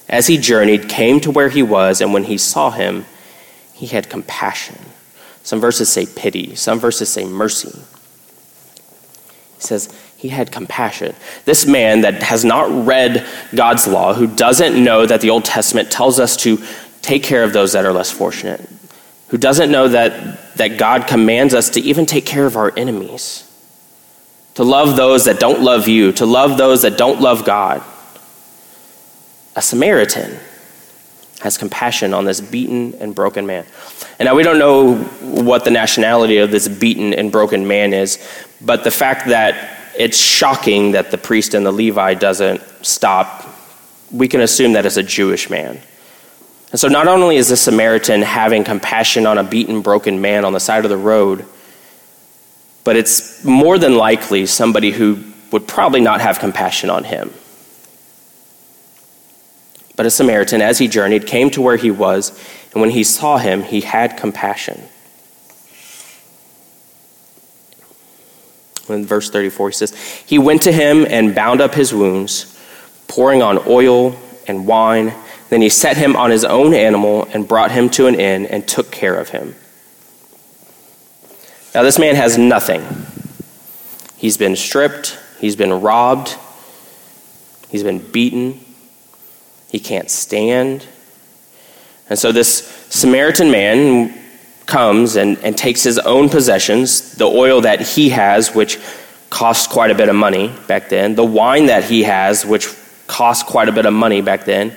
as 0.08 0.28
he 0.28 0.38
journeyed, 0.38 0.90
came 0.90 1.20
to 1.22 1.32
where 1.32 1.50
he 1.50 1.64
was, 1.64 2.02
and 2.02 2.14
when 2.14 2.26
he 2.26 2.38
saw 2.38 2.72
him, 2.72 3.06
he 3.74 3.88
had 3.88 4.10
compassion. 4.10 4.78
Some 5.44 5.60
verses 5.60 5.90
say 5.90 6.06
pity, 6.06 6.56
some 6.56 6.80
verses 6.80 7.10
say 7.10 7.26
mercy. 7.26 7.80
He 9.56 9.62
says, 9.62 9.94
he 10.20 10.28
had 10.28 10.52
compassion. 10.52 11.16
This 11.46 11.66
man 11.66 12.02
that 12.02 12.22
has 12.24 12.44
not 12.44 12.86
read 12.86 13.26
God's 13.56 13.88
law, 13.88 14.14
who 14.14 14.28
doesn't 14.28 14.82
know 14.82 15.06
that 15.06 15.22
the 15.22 15.30
Old 15.30 15.46
Testament 15.46 15.90
tells 15.90 16.20
us 16.20 16.36
to 16.38 16.62
take 17.02 17.24
care 17.24 17.46
of 17.46 17.54
those 17.54 17.72
that 17.72 17.86
are 17.86 17.94
less 17.94 18.12
fortunate, 18.12 18.68
who 19.30 19.38
doesn't 19.38 19.72
know 19.72 19.88
that, 19.88 20.58
that 20.58 20.78
God 20.78 21.08
commands 21.08 21.54
us 21.54 21.70
to 21.72 21.80
even 21.80 22.06
take 22.06 22.26
care 22.26 22.46
of 22.46 22.58
our 22.58 22.74
enemies 22.76 23.49
to 24.60 24.66
love 24.66 24.98
those 24.98 25.24
that 25.24 25.40
don't 25.40 25.62
love 25.62 25.88
you, 25.88 26.12
to 26.12 26.26
love 26.26 26.58
those 26.58 26.82
that 26.82 26.98
don't 26.98 27.22
love 27.22 27.46
God. 27.46 27.82
A 29.56 29.62
Samaritan 29.62 30.38
has 31.40 31.58
compassion 31.58 32.14
on 32.14 32.26
this 32.26 32.42
beaten 32.42 32.94
and 32.96 33.16
broken 33.16 33.48
man. 33.48 33.66
And 34.20 34.26
now 34.26 34.36
we 34.36 34.44
don't 34.44 34.60
know 34.60 34.96
what 34.96 35.64
the 35.64 35.72
nationality 35.72 36.40
of 36.40 36.52
this 36.52 36.68
beaten 36.68 37.14
and 37.14 37.32
broken 37.32 37.70
man 37.70 37.94
is, 37.94 38.20
but 38.60 38.84
the 38.84 38.92
fact 38.92 39.30
that 39.30 39.94
it's 39.98 40.18
shocking 40.18 40.92
that 40.92 41.10
the 41.10 41.18
priest 41.18 41.54
and 41.54 41.66
the 41.66 41.72
Levi 41.72 42.16
doesn't 42.16 42.62
stop, 42.86 43.48
we 44.12 44.28
can 44.28 44.42
assume 44.42 44.74
that 44.74 44.86
it's 44.86 44.98
a 44.98 45.04
Jewish 45.04 45.50
man. 45.50 45.80
And 46.72 46.80
so 46.82 46.90
not 46.90 47.08
only 47.08 47.38
is 47.38 47.48
the 47.48 47.56
Samaritan 47.56 48.24
having 48.24 48.66
compassion 48.66 49.26
on 49.26 49.38
a 49.38 49.44
beaten, 49.46 49.82
broken 49.82 50.20
man 50.20 50.44
on 50.44 50.52
the 50.52 50.60
side 50.60 50.84
of 50.84 50.90
the 50.90 50.98
road, 50.98 51.46
but 52.84 52.96
it's 52.96 53.44
more 53.44 53.78
than 53.78 53.96
likely 53.96 54.46
somebody 54.46 54.92
who 54.92 55.24
would 55.52 55.68
probably 55.68 56.02
not 56.02 56.22
have 56.22 56.40
compassion 56.40 56.90
on 56.90 57.04
him. 57.04 57.34
But 59.96 60.06
a 60.06 60.10
Samaritan, 60.10 60.62
as 60.62 60.78
he 60.78 60.88
journeyed, 60.88 61.28
came 61.28 61.50
to 61.52 61.62
where 61.62 61.76
he 61.76 61.92
was, 61.92 62.32
and 62.72 62.82
when 62.82 62.92
he 62.92 63.04
saw 63.04 63.38
him, 63.38 63.64
he 63.64 63.82
had 63.82 64.16
compassion. 64.16 64.82
In 68.88 69.06
verse 69.06 69.30
34, 69.30 69.70
he 69.70 69.74
says, 69.74 69.96
He 70.26 70.40
went 70.40 70.62
to 70.64 70.72
him 70.72 71.06
and 71.10 71.36
bound 71.36 71.62
up 71.62 71.74
his 71.74 71.94
wounds, 71.94 72.58
pouring 73.08 73.42
on 73.42 73.60
oil 73.68 74.18
and 74.48 74.66
wine. 74.66 75.14
Then 75.50 75.62
he 75.62 75.70
set 75.70 75.98
him 75.98 76.16
on 76.16 76.32
his 76.32 76.46
own 76.46 76.74
animal 76.74 77.28
and 77.34 77.48
brought 77.48 77.72
him 77.72 77.90
to 77.92 78.08
an 78.08 78.16
inn 78.16 78.46
and 78.46 78.68
took 78.68 78.92
care 78.92 79.16
of 79.16 79.30
him. 79.30 79.56
Now, 81.74 81.84
this 81.84 82.00
man 82.00 82.16
has 82.16 82.38
nothing. 82.38 82.84
He's 84.18 84.38
been 84.38 84.56
stripped, 84.56 85.18
he's 85.40 85.56
been 85.56 85.82
robbed, 85.82 86.36
he's 87.70 87.84
been 87.84 88.00
beaten, 88.00 88.60
he 89.70 89.80
can't 89.80 90.10
stand. 90.10 90.88
And 92.10 92.18
so 92.18 92.32
this 92.32 92.66
Samaritan 92.90 93.52
man 93.52 94.18
comes 94.66 95.16
and, 95.16 95.38
and 95.40 95.58
takes 95.58 95.84
his 95.84 96.00
own 96.00 96.30
possessions, 96.30 97.16
the 97.16 97.26
oil 97.26 97.62
that 97.62 97.82
he 97.82 98.10
has, 98.10 98.54
which 98.54 98.80
cost 99.30 99.70
quite 99.70 99.92
a 99.92 99.96
bit 99.96 100.10
of 100.10 100.16
money 100.16 100.54
back 100.68 100.90
then, 100.90 101.16
the 101.16 101.24
wine 101.24 101.68
that 101.68 101.84
he 101.84 102.04
has, 102.04 102.46
which 102.46 102.68
cost 103.08 103.46
quite 103.46 103.70
a 103.70 103.72
bit 103.72 103.86
of 103.86 103.94
money 103.94 104.22
back 104.22 104.46
then. 104.46 104.76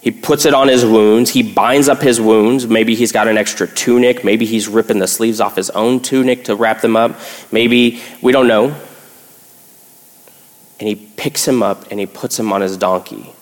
He 0.00 0.12
puts 0.12 0.44
it 0.44 0.54
on 0.54 0.68
his 0.68 0.84
wounds. 0.84 1.30
He 1.30 1.42
binds 1.42 1.88
up 1.88 2.00
his 2.00 2.20
wounds. 2.20 2.66
Maybe 2.66 2.94
he's 2.94 3.10
got 3.10 3.26
an 3.26 3.36
extra 3.36 3.66
tunic. 3.66 4.24
Maybe 4.24 4.46
he's 4.46 4.68
ripping 4.68 5.00
the 5.00 5.08
sleeves 5.08 5.40
off 5.40 5.56
his 5.56 5.70
own 5.70 6.00
tunic 6.00 6.44
to 6.44 6.54
wrap 6.54 6.80
them 6.80 6.96
up. 6.96 7.18
Maybe, 7.50 8.00
we 8.22 8.32
don't 8.32 8.46
know. 8.46 8.74
And 10.78 10.88
he 10.88 10.94
picks 10.94 11.46
him 11.46 11.62
up 11.62 11.90
and 11.90 11.98
he 11.98 12.06
puts 12.06 12.38
him 12.38 12.52
on 12.52 12.60
his 12.60 12.76
donkey. 12.76 13.32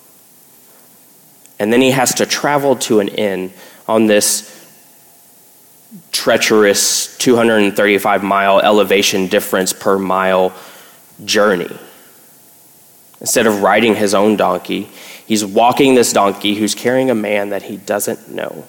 And 1.58 1.72
then 1.72 1.82
he 1.82 1.90
has 1.90 2.14
to 2.14 2.26
travel 2.26 2.76
to 2.76 3.00
an 3.00 3.08
inn 3.08 3.52
on 3.86 4.06
this 4.06 4.52
treacherous 6.12 7.16
235 7.18 8.22
mile 8.22 8.60
elevation 8.60 9.26
difference 9.26 9.72
per 9.72 9.98
mile 9.98 10.52
journey. 11.24 11.74
Instead 13.20 13.46
of 13.46 13.62
riding 13.62 13.94
his 13.94 14.14
own 14.14 14.36
donkey, 14.36 14.90
he's 15.26 15.44
walking 15.44 15.94
this 15.94 16.12
donkey 16.12 16.54
who's 16.54 16.74
carrying 16.74 17.10
a 17.10 17.14
man 17.14 17.50
that 17.50 17.64
he 17.64 17.76
doesn't 17.76 18.30
know. 18.30 18.64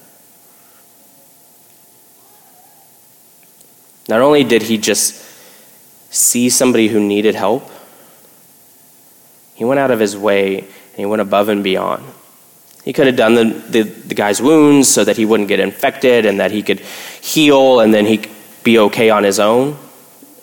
Not 4.07 4.21
only 4.21 4.43
did 4.43 4.63
he 4.63 4.77
just 4.77 5.23
see 6.09 6.49
somebody 6.49 6.87
who 6.87 6.99
needed 6.99 7.35
help, 7.35 7.69
he 9.55 9.65
went 9.65 9.79
out 9.79 9.91
of 9.91 9.99
his 9.99 10.15
way 10.15 10.59
and 10.59 10.95
he 10.95 11.05
went 11.05 11.21
above 11.21 11.49
and 11.49 11.63
beyond. 11.63 12.03
He 12.83 12.93
could 12.93 13.07
have 13.07 13.17
done 13.17 13.35
the, 13.35 13.43
the, 13.43 13.81
the, 13.81 14.15
guy's 14.15 14.41
wounds 14.41 14.87
so 14.87 15.03
that 15.03 15.17
he 15.17 15.25
wouldn't 15.25 15.49
get 15.49 15.59
infected 15.59 16.25
and 16.25 16.39
that 16.39 16.51
he 16.51 16.63
could 16.63 16.79
heal 16.79 17.81
and 17.81 17.93
then 17.93 18.05
he'd 18.05 18.29
be 18.63 18.79
okay 18.79 19.09
on 19.09 19.23
his 19.23 19.39
own 19.39 19.77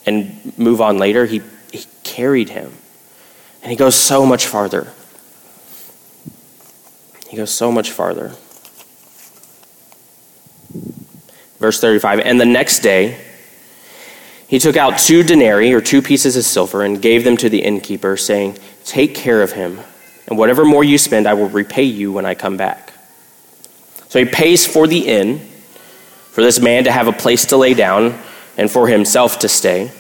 and 0.05 0.59
move 0.59 0.83
on 0.83 0.98
later. 0.98 1.24
He, 1.24 1.40
he 1.72 1.87
carried 2.03 2.50
him. 2.50 2.70
And 3.62 3.70
he 3.70 3.77
goes 3.77 3.94
so 3.94 4.27
much 4.27 4.46
farther. 4.46 4.92
He 7.35 7.38
goes 7.38 7.51
so 7.51 7.73
much 7.73 7.90
farther. 7.90 8.37
Verse 11.59 11.81
35 11.81 12.20
And 12.20 12.40
the 12.40 12.47
next 12.47 12.79
day, 12.79 13.20
he 14.47 14.61
took 14.61 14.77
out 14.77 14.99
two 14.99 15.25
denarii, 15.25 15.73
or 15.73 15.81
two 15.81 16.01
pieces 16.01 16.37
of 16.37 16.44
silver, 16.44 16.85
and 16.85 17.03
gave 17.03 17.25
them 17.25 17.37
to 17.38 17.49
the 17.49 17.64
innkeeper, 17.64 18.16
saying, 18.16 18.57
Take 18.85 19.16
care 19.16 19.42
of 19.42 19.53
him 19.53 19.81
and 20.27 20.38
whatever 20.38 20.64
more 20.64 20.85
you 20.85 20.97
spend, 20.97 21.27
I 21.27 21.35
will 21.35 21.49
repay 21.49 21.83
you 21.83 22.12
when 22.12 22.25
I 22.25 22.35
come 22.35 22.57
back. 22.57 22.92
So 24.09 24.18
he 24.18 24.25
pays 24.25 24.64
for 24.64 24.87
the 24.87 25.07
inn, 25.07 25.40
for 26.31 26.40
this 26.40 26.61
man 26.61 26.85
to 26.85 26.92
have 26.92 27.09
a 27.09 27.12
place 27.12 27.47
to 27.47 27.57
lay 27.57 27.75
down, 27.75 28.16
and 28.57 28.70
for 28.70 28.88
himself 28.88 29.40
to 29.40 29.49
stay. 29.49 29.90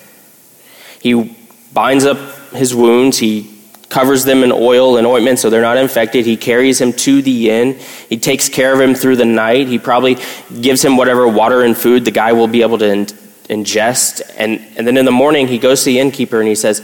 He 1.00 1.36
binds 1.72 2.04
up 2.04 2.18
his 2.52 2.74
wounds, 2.74 3.18
he 3.18 3.53
covers 3.94 4.24
them 4.24 4.42
in 4.42 4.50
oil 4.50 4.96
and 4.96 5.06
ointment 5.06 5.38
so 5.38 5.48
they're 5.48 5.62
not 5.62 5.76
infected. 5.76 6.26
He 6.26 6.36
carries 6.36 6.80
him 6.80 6.92
to 6.94 7.22
the 7.22 7.48
inn. 7.48 7.78
He 8.08 8.16
takes 8.16 8.48
care 8.48 8.74
of 8.74 8.80
him 8.80 8.92
through 8.92 9.14
the 9.14 9.24
night. 9.24 9.68
He 9.68 9.78
probably 9.78 10.16
gives 10.60 10.84
him 10.84 10.96
whatever 10.96 11.28
water 11.28 11.62
and 11.62 11.76
food 11.76 12.04
the 12.04 12.10
guy 12.10 12.32
will 12.32 12.48
be 12.48 12.62
able 12.62 12.78
to 12.78 12.86
ingest. 12.86 14.20
And, 14.36 14.60
and 14.76 14.84
then 14.84 14.96
in 14.96 15.04
the 15.04 15.12
morning, 15.12 15.46
he 15.46 15.58
goes 15.58 15.84
to 15.84 15.84
the 15.86 16.00
innkeeper 16.00 16.40
and 16.40 16.48
he 16.48 16.56
says, 16.56 16.82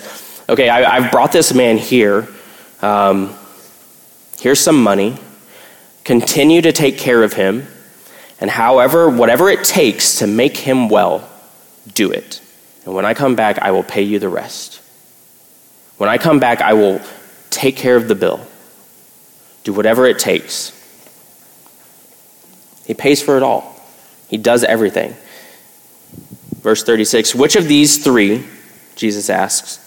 Okay, 0.48 0.68
I, 0.68 0.98
I've 0.98 1.10
brought 1.10 1.32
this 1.32 1.52
man 1.52 1.78
here. 1.78 2.28
Um, 2.80 3.34
here's 4.38 4.60
some 4.60 4.80
money. 4.80 5.16
Continue 6.04 6.62
to 6.62 6.70
take 6.70 6.96
care 6.96 7.24
of 7.24 7.32
him. 7.32 7.66
And 8.40 8.48
however, 8.48 9.10
whatever 9.10 9.50
it 9.50 9.64
takes 9.64 10.20
to 10.20 10.28
make 10.28 10.56
him 10.56 10.88
well, 10.88 11.28
do 11.92 12.12
it. 12.12 12.40
And 12.84 12.94
when 12.94 13.04
I 13.04 13.14
come 13.14 13.34
back, 13.34 13.58
I 13.58 13.72
will 13.72 13.82
pay 13.82 14.02
you 14.02 14.20
the 14.20 14.28
rest. 14.28 14.79
When 16.00 16.08
I 16.08 16.16
come 16.16 16.40
back, 16.40 16.62
I 16.62 16.72
will 16.72 16.98
take 17.50 17.76
care 17.76 17.94
of 17.94 18.08
the 18.08 18.14
bill. 18.14 18.40
Do 19.64 19.74
whatever 19.74 20.06
it 20.06 20.18
takes. 20.18 20.72
He 22.86 22.94
pays 22.94 23.20
for 23.22 23.36
it 23.36 23.42
all, 23.42 23.78
He 24.26 24.38
does 24.38 24.64
everything. 24.64 25.14
Verse 26.62 26.82
36 26.84 27.34
Which 27.34 27.54
of 27.54 27.68
these 27.68 28.02
three, 28.02 28.46
Jesus 28.96 29.28
asks, 29.28 29.86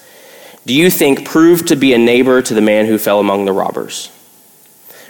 do 0.67 0.75
you 0.75 0.91
think 0.91 1.25
proved 1.25 1.69
to 1.69 1.75
be 1.75 1.95
a 1.95 1.97
neighbor 1.97 2.43
to 2.43 2.53
the 2.53 2.61
man 2.61 2.85
who 2.85 2.99
fell 2.99 3.19
among 3.19 3.45
the 3.45 3.51
robbers? 3.51 4.09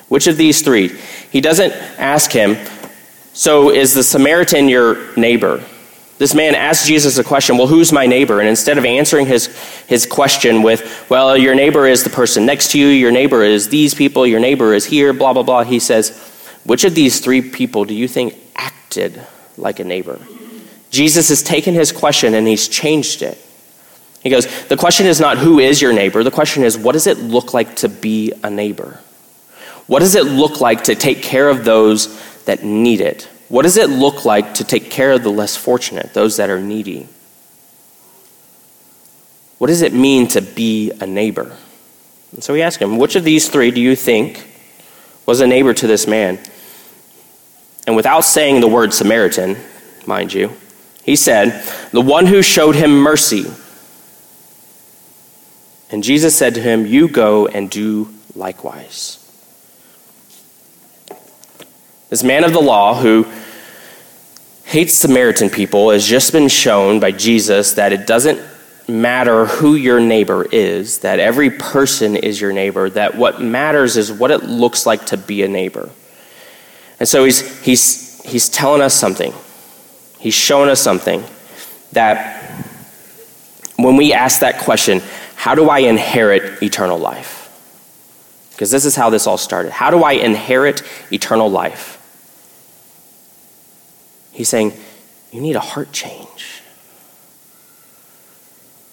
Which 0.08 0.28
of 0.28 0.38
these 0.38 0.62
three? 0.62 0.98
He 1.32 1.42
doesn't 1.42 1.74
ask 2.00 2.32
him, 2.32 2.56
So 3.34 3.72
is 3.72 3.94
the 3.94 4.04
Samaritan 4.04 4.70
your 4.70 5.14
neighbor? 5.18 5.66
This 6.24 6.34
man 6.34 6.56
asks 6.56 6.88
Jesus 6.88 7.18
a 7.18 7.24
question, 7.26 7.58
Well, 7.58 7.68
who's 7.68 7.92
my 7.92 8.06
neighbor? 8.06 8.40
And 8.40 8.48
instead 8.48 8.78
of 8.78 8.86
answering 8.86 9.26
his, 9.26 9.48
his 9.88 10.06
question 10.06 10.64
with, 10.64 11.06
Well, 11.10 11.36
your 11.36 11.54
neighbor 11.54 11.86
is 11.86 12.06
the 12.06 12.10
person 12.10 12.46
next 12.46 12.72
to 12.72 12.80
you, 12.80 12.88
your 12.88 13.12
neighbor 13.12 13.44
is 13.44 13.68
these 13.68 13.94
people, 13.94 14.26
your 14.26 14.40
neighbor 14.40 14.74
is 14.74 14.86
here, 14.86 15.12
blah, 15.12 15.34
blah, 15.34 15.44
blah, 15.44 15.66
he 15.66 15.80
says, 15.80 16.18
Which 16.64 16.86
of 16.86 16.96
these 16.96 17.20
three 17.20 17.42
people 17.42 17.84
do 17.84 17.94
you 17.94 18.08
think 18.08 18.36
acted 18.56 19.22
like 19.58 19.82
a 19.82 19.84
neighbor? 19.84 20.18
Jesus 20.92 21.28
has 21.28 21.44
taken 21.44 21.74
his 21.74 21.92
question 21.92 22.36
and 22.36 22.48
he's 22.48 22.70
changed 22.70 23.22
it. 23.22 23.38
He 24.22 24.30
goes, 24.30 24.48
The 24.70 24.78
question 24.78 25.08
is 25.08 25.20
not 25.20 25.40
who 25.40 25.60
is 25.60 25.82
your 25.82 25.92
neighbor. 25.92 26.24
The 26.24 26.32
question 26.32 26.64
is, 26.64 26.78
what 26.78 26.94
does 26.94 27.06
it 27.06 27.18
look 27.18 27.54
like 27.54 27.76
to 27.76 27.90
be 27.90 28.32
a 28.42 28.50
neighbor? 28.50 29.02
What 29.88 30.00
does 30.00 30.16
it 30.16 30.24
look 30.24 30.62
like 30.62 30.86
to 30.86 30.96
take 30.96 31.22
care 31.22 31.50
of 31.50 31.66
those 31.66 32.08
that 32.46 32.64
need 32.64 33.02
it? 33.02 33.28
What 33.50 33.64
does 33.64 33.78
it 33.78 33.90
look 33.90 34.26
like 34.26 34.56
to 34.56 34.64
take 34.64 34.90
care 34.90 35.12
of 35.12 35.24
the 35.24 35.32
less 35.32 35.56
fortunate, 35.56 36.14
those 36.14 36.38
that 36.38 36.50
are 36.50 36.62
needy? 36.62 37.08
What 39.58 39.68
does 39.68 39.82
it 39.82 39.94
mean 39.94 40.28
to 40.30 40.42
be 40.42 40.92
a 41.00 41.06
neighbor? 41.06 41.56
And 42.34 42.44
so 42.44 42.54
we 42.54 42.62
ask 42.62 42.82
him, 42.82 42.98
Which 42.98 43.16
of 43.16 43.24
these 43.24 43.50
three 43.50 43.72
do 43.72 43.80
you 43.80 43.96
think 43.96 44.48
was 45.26 45.40
a 45.40 45.48
neighbor 45.48 45.74
to 45.74 45.88
this 45.88 46.08
man? 46.08 46.40
And 47.86 47.96
without 47.96 48.22
saying 48.22 48.62
the 48.62 48.68
word 48.68 48.94
Samaritan, 48.94 49.58
mind 50.06 50.34
you, 50.34 50.52
he 51.04 51.16
said, 51.16 51.64
The 51.92 52.02
one 52.02 52.26
who 52.26 52.42
showed 52.42 52.76
him 52.76 52.98
mercy. 52.98 53.46
And 55.90 56.04
Jesus 56.04 56.36
said 56.36 56.56
to 56.56 56.62
him, 56.62 56.86
You 56.86 57.08
go 57.08 57.48
and 57.48 57.70
do 57.70 58.14
likewise. 58.36 59.23
This 62.14 62.24
man 62.24 62.44
of 62.44 62.54
the 62.54 62.62
law 62.62 62.94
who 62.94 63.26
hates 64.66 64.94
Samaritan 64.94 65.50
people 65.50 65.90
has 65.90 66.06
just 66.06 66.32
been 66.32 66.48
shown 66.48 67.00
by 67.00 67.12
Jesus 67.12 67.74
that 67.74 67.92
it 67.92 68.06
doesn't 68.06 68.40
matter 68.88 69.48
who 69.48 69.74
your 69.74 70.00
neighbor 70.00 70.46
is, 70.46 71.00
that 71.00 71.20
every 71.20 71.50
person 71.50 72.16
is 72.16 72.40
your 72.40 72.54
neighbor, 72.54 72.88
that 72.92 73.16
what 73.16 73.42
matters 73.42 73.98
is 73.98 74.12
what 74.12 74.30
it 74.30 74.44
looks 74.44 74.86
like 74.86 75.08
to 75.08 75.18
be 75.18 75.42
a 75.42 75.48
neighbor. 75.48 75.90
And 77.00 77.10
so 77.10 77.26
he's, 77.26 77.66
he's, 77.66 78.22
he's 78.22 78.48
telling 78.48 78.84
us 78.84 78.94
something. 78.94 79.34
He's 80.20 80.36
showing 80.36 80.70
us 80.70 80.80
something 80.80 81.24
that 81.94 82.44
when 83.78 83.98
we 83.98 84.14
ask 84.14 84.42
that 84.42 84.60
question, 84.60 85.02
how 85.34 85.56
do 85.56 85.68
I 85.68 85.80
inherit 85.80 86.62
eternal 86.62 87.00
life? 87.00 87.40
Because 88.52 88.70
this 88.70 88.86
is 88.86 88.96
how 88.96 89.10
this 89.10 89.26
all 89.26 89.40
started. 89.40 89.72
How 89.72 89.90
do 89.90 90.04
I 90.04 90.12
inherit 90.12 90.84
eternal 91.12 91.50
life? 91.50 92.02
He's 94.34 94.50
saying, 94.50 94.74
you 95.32 95.42
need 95.42 95.56
a 95.56 95.62
heart 95.62 95.92
change. 95.92 96.62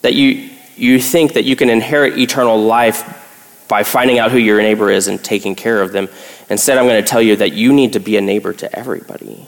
That 0.03 0.15
you, 0.15 0.51
you 0.77 1.01
think 1.01 1.35
that 1.35 1.45
you 1.45 1.57
can 1.57 1.69
inherit 1.69 2.19
eternal 2.19 2.63
life 2.63 3.67
by 3.69 3.83
finding 3.83 4.19
out 4.19 4.31
who 4.31 4.39
your 4.39 4.61
neighbor 4.61 4.91
is 4.91 5.09
and 5.09 5.23
taking 5.23 5.55
care 5.55 5.83
of 5.83 5.93
them. 5.93 6.09
Instead, 6.49 6.79
I'm 6.79 6.87
going 6.87 7.03
to 7.03 7.09
tell 7.09 7.23
you 7.23 7.37
that 7.37 7.53
you 7.53 7.73
need 7.73 7.93
to 7.93 8.01
be 8.01 8.17
a 8.17 8.21
neighbor 8.21 8.53
to 8.53 8.79
everybody. 8.79 9.47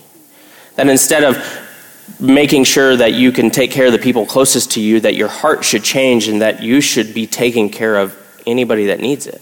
That 0.76 0.88
instead 0.88 1.24
of 1.24 1.68
making 2.20 2.64
sure 2.64 2.96
that 2.96 3.14
you 3.14 3.32
can 3.32 3.50
take 3.50 3.70
care 3.70 3.86
of 3.86 3.92
the 3.92 3.98
people 3.98 4.26
closest 4.26 4.72
to 4.72 4.80
you, 4.80 5.00
that 5.00 5.14
your 5.14 5.28
heart 5.28 5.64
should 5.64 5.82
change 5.82 6.28
and 6.28 6.40
that 6.42 6.62
you 6.62 6.80
should 6.80 7.14
be 7.14 7.26
taking 7.26 7.68
care 7.70 7.96
of 7.96 8.16
anybody 8.46 8.86
that 8.86 9.00
needs 9.00 9.26
it. 9.26 9.40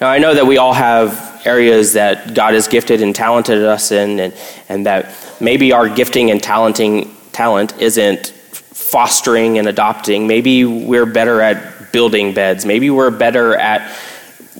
Now, 0.00 0.08
I 0.08 0.18
know 0.18 0.34
that 0.34 0.46
we 0.46 0.58
all 0.58 0.72
have 0.72 1.42
areas 1.46 1.92
that 1.92 2.34
God 2.34 2.54
has 2.54 2.68
gifted 2.68 3.00
and 3.00 3.14
talented 3.14 3.62
us 3.62 3.92
in, 3.92 4.18
and, 4.18 4.34
and 4.68 4.86
that 4.86 5.12
maybe 5.40 5.72
our 5.72 5.88
gifting 5.88 6.30
and 6.30 6.42
talenting, 6.42 7.14
talent 7.32 7.78
isn't 7.80 8.28
fostering 8.28 9.58
and 9.58 9.68
adopting. 9.68 10.26
Maybe 10.26 10.64
we're 10.64 11.06
better 11.06 11.40
at 11.40 11.92
building 11.92 12.34
beds. 12.34 12.66
Maybe 12.66 12.90
we're 12.90 13.10
better 13.10 13.54
at, 13.56 13.96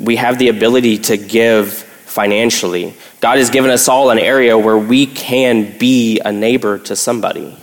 we 0.01 0.17
have 0.17 0.39
the 0.39 0.49
ability 0.49 0.99
to 0.99 1.17
give 1.17 1.73
financially. 1.73 2.95
God 3.21 3.39
has 3.39 3.51
given 3.51 3.71
us 3.71 3.89
all 3.89 4.11
an 4.11 4.19
area 4.19 4.57
where 4.57 4.79
we 4.79 5.07
can 5.07 5.77
be 5.79 6.21
a 6.21 6.31
neighbor 6.31 6.79
to 6.79 6.95
somebody. 6.95 7.57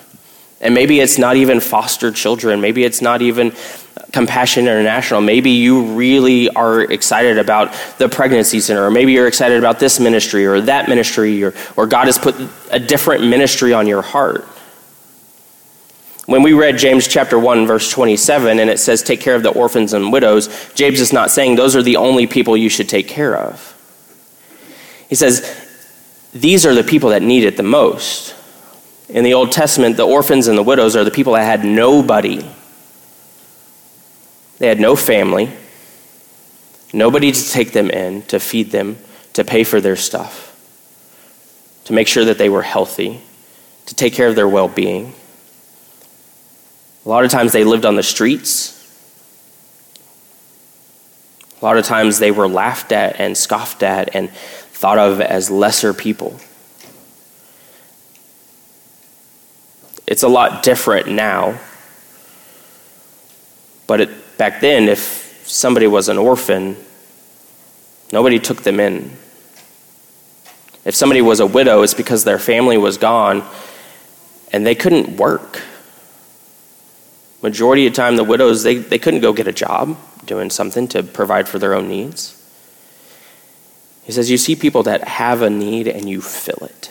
And 0.62 0.76
maybe 0.76 1.00
it's 1.00 1.18
not 1.18 1.36
even 1.36 1.60
foster 1.60 2.12
children. 2.12 2.62
Maybe 2.62 2.84
it's 2.84 3.02
not 3.02 3.22
even 3.22 3.52
Compassion 4.12 4.66
International. 4.66 5.20
Maybe 5.20 5.52
you 5.52 5.96
really 5.96 6.50
are 6.50 6.82
excited 6.82 7.40
about 7.40 7.74
the 7.98 8.08
pregnancy 8.08 8.60
center, 8.60 8.86
or 8.86 8.92
maybe 8.92 9.12
you're 9.12 9.28
excited 9.28 9.58
about 9.58 9.80
this 9.80 10.00
ministry 10.00 10.46
or 10.46 10.62
that 10.62 10.88
ministry, 10.88 11.44
or, 11.44 11.54
or 11.76 11.88
God 11.88 12.06
has 12.06 12.18
put 12.18 12.36
a 12.72 12.80
different 12.80 13.26
ministry 13.26 13.74
on 13.74 13.88
your 13.88 14.02
heart. 14.02 14.46
When 16.28 16.44
we 16.44 16.54
read 16.54 16.78
James 16.78 17.08
chapter 17.08 17.40
1, 17.40 17.66
verse 17.66 17.90
27, 17.90 18.60
and 18.60 18.70
it 18.70 18.80
says, 18.80 19.02
Take 19.02 19.20
care 19.20 19.36
of 19.36 19.44
the 19.44 19.50
orphans 19.50 19.94
and 19.94 20.14
widows, 20.14 20.72
James 20.76 21.00
is 21.00 21.12
not 21.12 21.32
saying 21.32 21.56
those 21.56 21.76
are 21.76 21.82
the 21.82 21.98
only 21.98 22.28
people 22.28 22.56
you 22.56 22.70
should 22.70 22.88
take 22.88 23.08
care 23.08 23.36
of. 23.36 23.68
He 25.10 25.16
says, 25.16 25.42
These 26.34 26.66
are 26.66 26.76
the 26.76 26.84
people 26.84 27.10
that 27.10 27.24
need 27.24 27.44
it 27.44 27.58
the 27.58 27.64
most. 27.64 28.36
In 29.12 29.24
the 29.24 29.34
Old 29.34 29.52
Testament, 29.52 29.98
the 29.98 30.08
orphans 30.08 30.48
and 30.48 30.58
the 30.58 30.64
widows 30.64 30.96
are 30.96 31.04
the 31.04 31.12
people 31.12 31.34
that 31.34 31.44
had 31.44 31.64
nobody 31.66 32.44
they 34.62 34.68
had 34.68 34.80
no 34.80 34.96
family, 34.96 35.52
nobody 36.94 37.32
to 37.32 37.50
take 37.50 37.72
them 37.72 37.90
in, 37.90 38.22
to 38.28 38.40
feed 38.40 38.70
them, 38.70 38.96
to 39.34 39.44
pay 39.44 39.64
for 39.64 39.82
their 39.82 39.96
stuff, 39.96 40.56
to 41.86 41.94
make 41.94 42.08
sure 42.08 42.26
that 42.26 42.38
they 42.38 42.48
were 42.48 42.62
healthy, 42.62 43.24
to 43.88 43.96
take 43.96 44.14
care 44.14 44.28
of 44.28 44.36
their 44.36 44.48
well 44.48 44.68
being. 44.68 45.16
A 47.08 47.10
lot 47.10 47.26
of 47.26 47.32
times 47.32 47.54
they 47.54 47.64
lived 47.64 47.88
on 47.88 47.96
the 47.96 48.04
streets. 48.04 48.78
A 51.60 51.66
lot 51.66 51.76
of 51.76 51.86
times 51.86 52.20
they 52.20 52.30
were 52.30 52.48
laughed 52.48 52.92
at 52.92 53.20
and 53.20 53.36
scoffed 53.36 53.82
at 53.82 54.16
and 54.16 54.30
thought 54.30 55.00
of 55.00 55.22
as 55.22 55.50
lesser 55.50 55.92
people. 55.92 56.40
It's 60.12 60.24
a 60.24 60.28
lot 60.28 60.62
different 60.62 61.08
now, 61.08 61.60
but 63.88 64.02
it, 64.02 64.10
Back 64.42 64.60
then, 64.60 64.90
if 64.90 65.44
somebody 65.46 65.86
was 65.86 66.10
an 66.10 66.18
orphan, 66.18 66.76
nobody 68.12 68.40
took 68.40 68.64
them 68.64 68.80
in. 68.80 69.12
If 70.84 70.96
somebody 70.96 71.22
was 71.22 71.40
a 71.40 71.46
widow, 71.46 71.84
it's 71.84 71.94
because 71.94 72.24
their 72.24 72.40
family 72.40 72.76
was 72.76 72.98
gone 72.98 73.44
and 74.52 74.66
they 74.66 74.74
couldn't 74.74 75.18
work. 75.18 75.62
Majority 77.44 77.86
of 77.86 77.94
the 77.94 77.98
time, 77.98 78.16
the 78.16 78.24
widows, 78.24 78.64
they, 78.64 78.78
they 78.78 78.98
couldn't 78.98 79.20
go 79.20 79.32
get 79.32 79.48
a 79.48 79.52
job 79.52 79.96
doing 80.26 80.50
something 80.50 80.88
to 80.88 81.04
provide 81.04 81.48
for 81.48 81.60
their 81.60 81.76
own 81.76 81.88
needs. 81.88 82.36
He 84.02 84.12
says, 84.12 84.32
You 84.32 84.40
see 84.40 84.56
people 84.56 84.82
that 84.82 85.08
have 85.08 85.44
a 85.44 85.52
need 85.52 85.88
and 85.88 86.10
you 86.10 86.20
fill 86.20 86.66
it. 86.66 86.91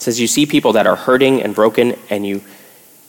He 0.00 0.04
says, 0.04 0.18
You 0.18 0.26
see 0.26 0.46
people 0.46 0.72
that 0.72 0.86
are 0.86 0.96
hurting 0.96 1.42
and 1.42 1.54
broken 1.54 1.94
and 2.08 2.26
you 2.26 2.42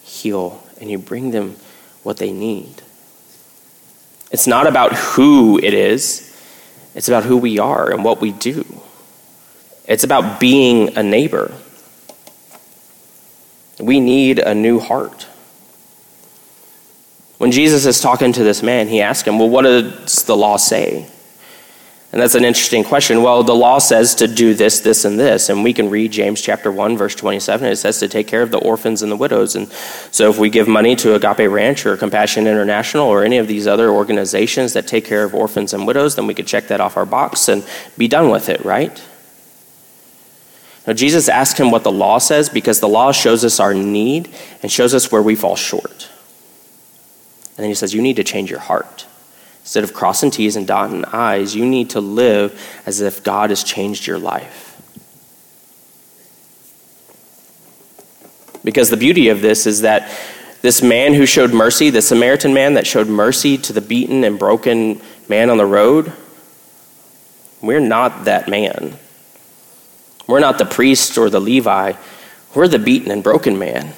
heal 0.04 0.62
and 0.82 0.92
you 0.92 0.98
bring 0.98 1.32
them 1.32 1.56
what 2.04 2.18
they 2.18 2.34
need. 2.34 2.82
It's 4.30 4.46
not 4.46 4.68
about 4.68 4.92
who 4.94 5.58
it 5.58 5.74
is, 5.74 6.28
it's 6.94 7.08
about 7.08 7.24
who 7.24 7.38
we 7.38 7.60
are 7.60 7.90
and 7.90 8.04
what 8.04 8.20
we 8.20 8.34
do. 8.34 8.66
It's 9.86 10.04
about 10.04 10.42
being 10.42 10.98
a 10.98 11.04
neighbor. 11.04 11.54
We 13.80 14.02
need 14.02 14.40
a 14.40 14.54
new 14.54 14.82
heart. 14.82 15.28
When 17.38 17.54
Jesus 17.54 17.86
is 17.86 18.02
talking 18.02 18.34
to 18.34 18.44
this 18.44 18.62
man, 18.62 18.90
he 18.90 19.02
asks 19.02 19.26
him, 19.26 19.40
Well, 19.40 19.50
what 19.50 19.62
does 19.62 20.26
the 20.26 20.36
law 20.36 20.58
say? 20.58 21.10
And 22.12 22.22
that's 22.22 22.36
an 22.36 22.44
interesting 22.44 22.84
question. 22.84 23.24
Well, 23.24 23.42
the 23.42 23.56
law 23.56 23.80
says 23.80 24.16
to 24.16 24.28
do 24.28 24.54
this, 24.54 24.82
this, 24.82 25.06
and 25.06 25.18
this. 25.18 25.48
And 25.48 25.64
we 25.64 25.72
can 25.72 25.90
read 25.90 26.12
James 26.12 26.42
chapter 26.42 26.70
1, 26.70 26.98
verse 26.98 27.16
27. 27.16 27.66
It 27.70 27.78
says 27.78 28.00
to 28.00 28.10
take 28.10 28.28
care 28.28 28.42
of 28.42 28.52
the 28.52 28.58
orphans 28.58 29.02
and 29.02 29.10
the 29.10 29.16
widows. 29.16 29.56
And 29.56 29.72
so 30.12 30.30
if 30.30 30.38
we 30.38 30.50
give 30.50 30.68
money 30.68 30.94
to 30.98 31.16
Agape 31.16 31.50
Ranch 31.50 31.86
or 31.86 31.96
Compassion 31.96 32.48
International 32.48 33.08
or 33.08 33.24
any 33.24 33.38
of 33.38 33.48
these 33.48 33.66
other 33.66 33.90
organizations 33.90 34.74
that 34.74 34.88
take 34.88 35.06
care 35.06 35.24
of 35.24 35.34
orphans 35.34 35.74
and 35.74 35.88
widows, 35.88 36.16
then 36.16 36.28
we 36.28 36.34
could 36.34 36.48
check 36.48 36.68
that 36.68 36.82
off 36.82 36.98
our 36.98 37.06
box 37.06 37.48
and 37.48 37.66
be 37.98 38.10
done 38.10 38.30
with 38.30 38.50
it, 38.50 38.66
right? 38.66 39.02
Now, 40.86 40.94
Jesus 40.94 41.30
asked 41.30 41.58
him 41.58 41.72
what 41.72 41.84
the 41.84 41.92
law 41.92 42.18
says 42.18 42.50
because 42.50 42.82
the 42.82 42.90
law 42.90 43.14
shows 43.14 43.46
us 43.46 43.60
our 43.62 43.74
need 43.74 44.30
and 44.62 44.70
shows 44.70 44.94
us 44.94 45.14
where 45.14 45.22
we 45.22 45.36
fall 45.36 45.56
short. 45.56 46.10
And 47.56 47.64
then 47.64 47.70
he 47.70 47.76
says, 47.76 47.94
You 47.94 48.02
need 48.02 48.18
to 48.18 48.24
change 48.26 48.50
your 48.50 48.60
heart. 48.60 49.06
Instead 49.72 49.86
of 49.86 49.94
crossing 49.94 50.30
T's 50.30 50.58
and 50.58 50.68
dotting 50.68 51.06
I's, 51.06 51.56
you 51.56 51.66
need 51.66 51.92
to 51.92 52.02
live 52.02 52.62
as 52.86 53.00
if 53.00 53.24
God 53.24 53.52
has 53.52 53.64
changed 53.64 54.06
your 54.06 54.20
life. 54.20 54.68
Because 58.66 58.90
the 58.90 58.98
beauty 58.98 59.30
of 59.30 59.40
this 59.40 59.66
is 59.66 59.80
that 59.80 60.12
this 60.62 60.84
man 60.84 61.14
who 61.14 61.26
showed 61.26 61.54
mercy, 61.54 61.90
the 61.90 62.02
Samaritan 62.02 62.54
man 62.54 62.74
that 62.74 62.86
showed 62.86 63.08
mercy 63.08 63.58
to 63.60 63.72
the 63.72 63.80
beaten 63.80 64.26
and 64.26 64.38
broken 64.38 65.00
man 65.30 65.50
on 65.50 65.56
the 65.56 65.66
road, 65.66 66.12
we're 67.62 67.80
not 67.80 68.26
that 68.26 68.50
man. 68.50 68.98
We're 70.28 70.42
not 70.42 70.58
the 70.58 70.66
priest 70.66 71.18
or 71.18 71.30
the 71.30 71.40
Levi. 71.40 71.94
We're 72.54 72.68
the 72.68 72.78
beaten 72.78 73.10
and 73.10 73.24
broken 73.24 73.58
man. 73.58 73.94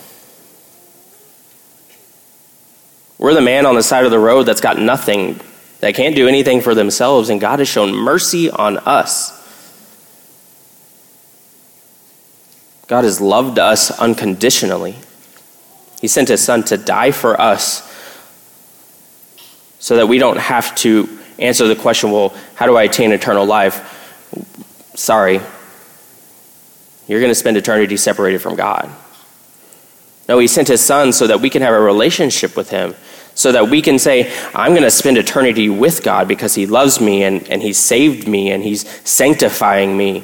We're 3.18 3.34
the 3.34 3.42
man 3.42 3.66
on 3.66 3.74
the 3.74 3.82
side 3.82 4.06
of 4.06 4.12
the 4.12 4.20
road 4.20 4.44
that's 4.44 4.62
got 4.62 4.78
nothing 4.78 5.42
that 5.84 5.96
can't 5.96 6.16
do 6.16 6.30
anything 6.30 6.62
for 6.62 6.74
themselves, 6.74 7.30
and 7.30 7.42
God 7.42 7.60
has 7.60 7.68
shown 7.68 7.94
mercy 7.94 8.50
on 8.50 8.78
us. 8.78 9.38
God 12.88 13.04
has 13.04 13.20
loved 13.20 13.60
us 13.60 13.92
unconditionally. 14.00 14.96
He 16.00 16.08
sent 16.08 16.30
his 16.30 16.42
son 16.42 16.64
to 16.64 16.78
die 16.78 17.12
for 17.12 17.40
us 17.40 17.82
so 19.80 19.98
that 19.98 20.08
we 20.08 20.20
don't 20.20 20.38
have 20.38 20.74
to 20.76 21.20
answer 21.38 21.68
the 21.68 21.76
question, 21.76 22.12
well, 22.12 22.34
how 22.56 22.66
do 22.66 22.78
I 22.78 22.84
attain 22.84 23.12
eternal 23.12 23.46
life? 23.46 24.32
Sorry, 24.96 25.42
you're 27.10 27.20
going 27.20 27.30
to 27.30 27.36
spend 27.36 27.58
eternity 27.58 27.98
separated 27.98 28.40
from 28.40 28.56
God. 28.56 28.90
No, 30.30 30.40
he 30.40 30.48
sent 30.48 30.70
his 30.70 30.80
son 30.80 31.12
so 31.12 31.28
that 31.28 31.42
we 31.42 31.50
can 31.50 31.62
have 31.62 31.74
a 31.74 31.82
relationship 31.82 32.56
with 32.56 32.70
him 32.70 32.96
so 33.36 33.52
that 33.52 33.70
we 33.70 33.82
can 33.82 33.98
say, 33.98 34.32
I'm 34.54 34.72
going 34.72 34.84
to 34.84 34.92
spend 34.92 35.18
eternity 35.18 35.70
with 35.70 36.04
God 36.04 36.28
because 36.28 36.56
He 36.56 36.66
loves 36.66 37.02
me 37.02 37.24
and, 37.24 37.48
and 37.50 37.62
He's 37.62 37.80
saved 37.80 38.28
me 38.28 38.52
and 38.52 38.64
He's 38.64 38.88
sanctifying 39.08 39.98
me 39.98 40.24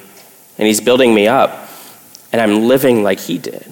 and 0.58 0.68
He's 0.68 0.82
building 0.82 1.14
me 1.14 1.28
up. 1.28 1.70
And 2.32 2.40
I'm 2.42 2.68
living 2.68 3.04
like 3.04 3.20
He 3.20 3.38
did. 3.38 3.66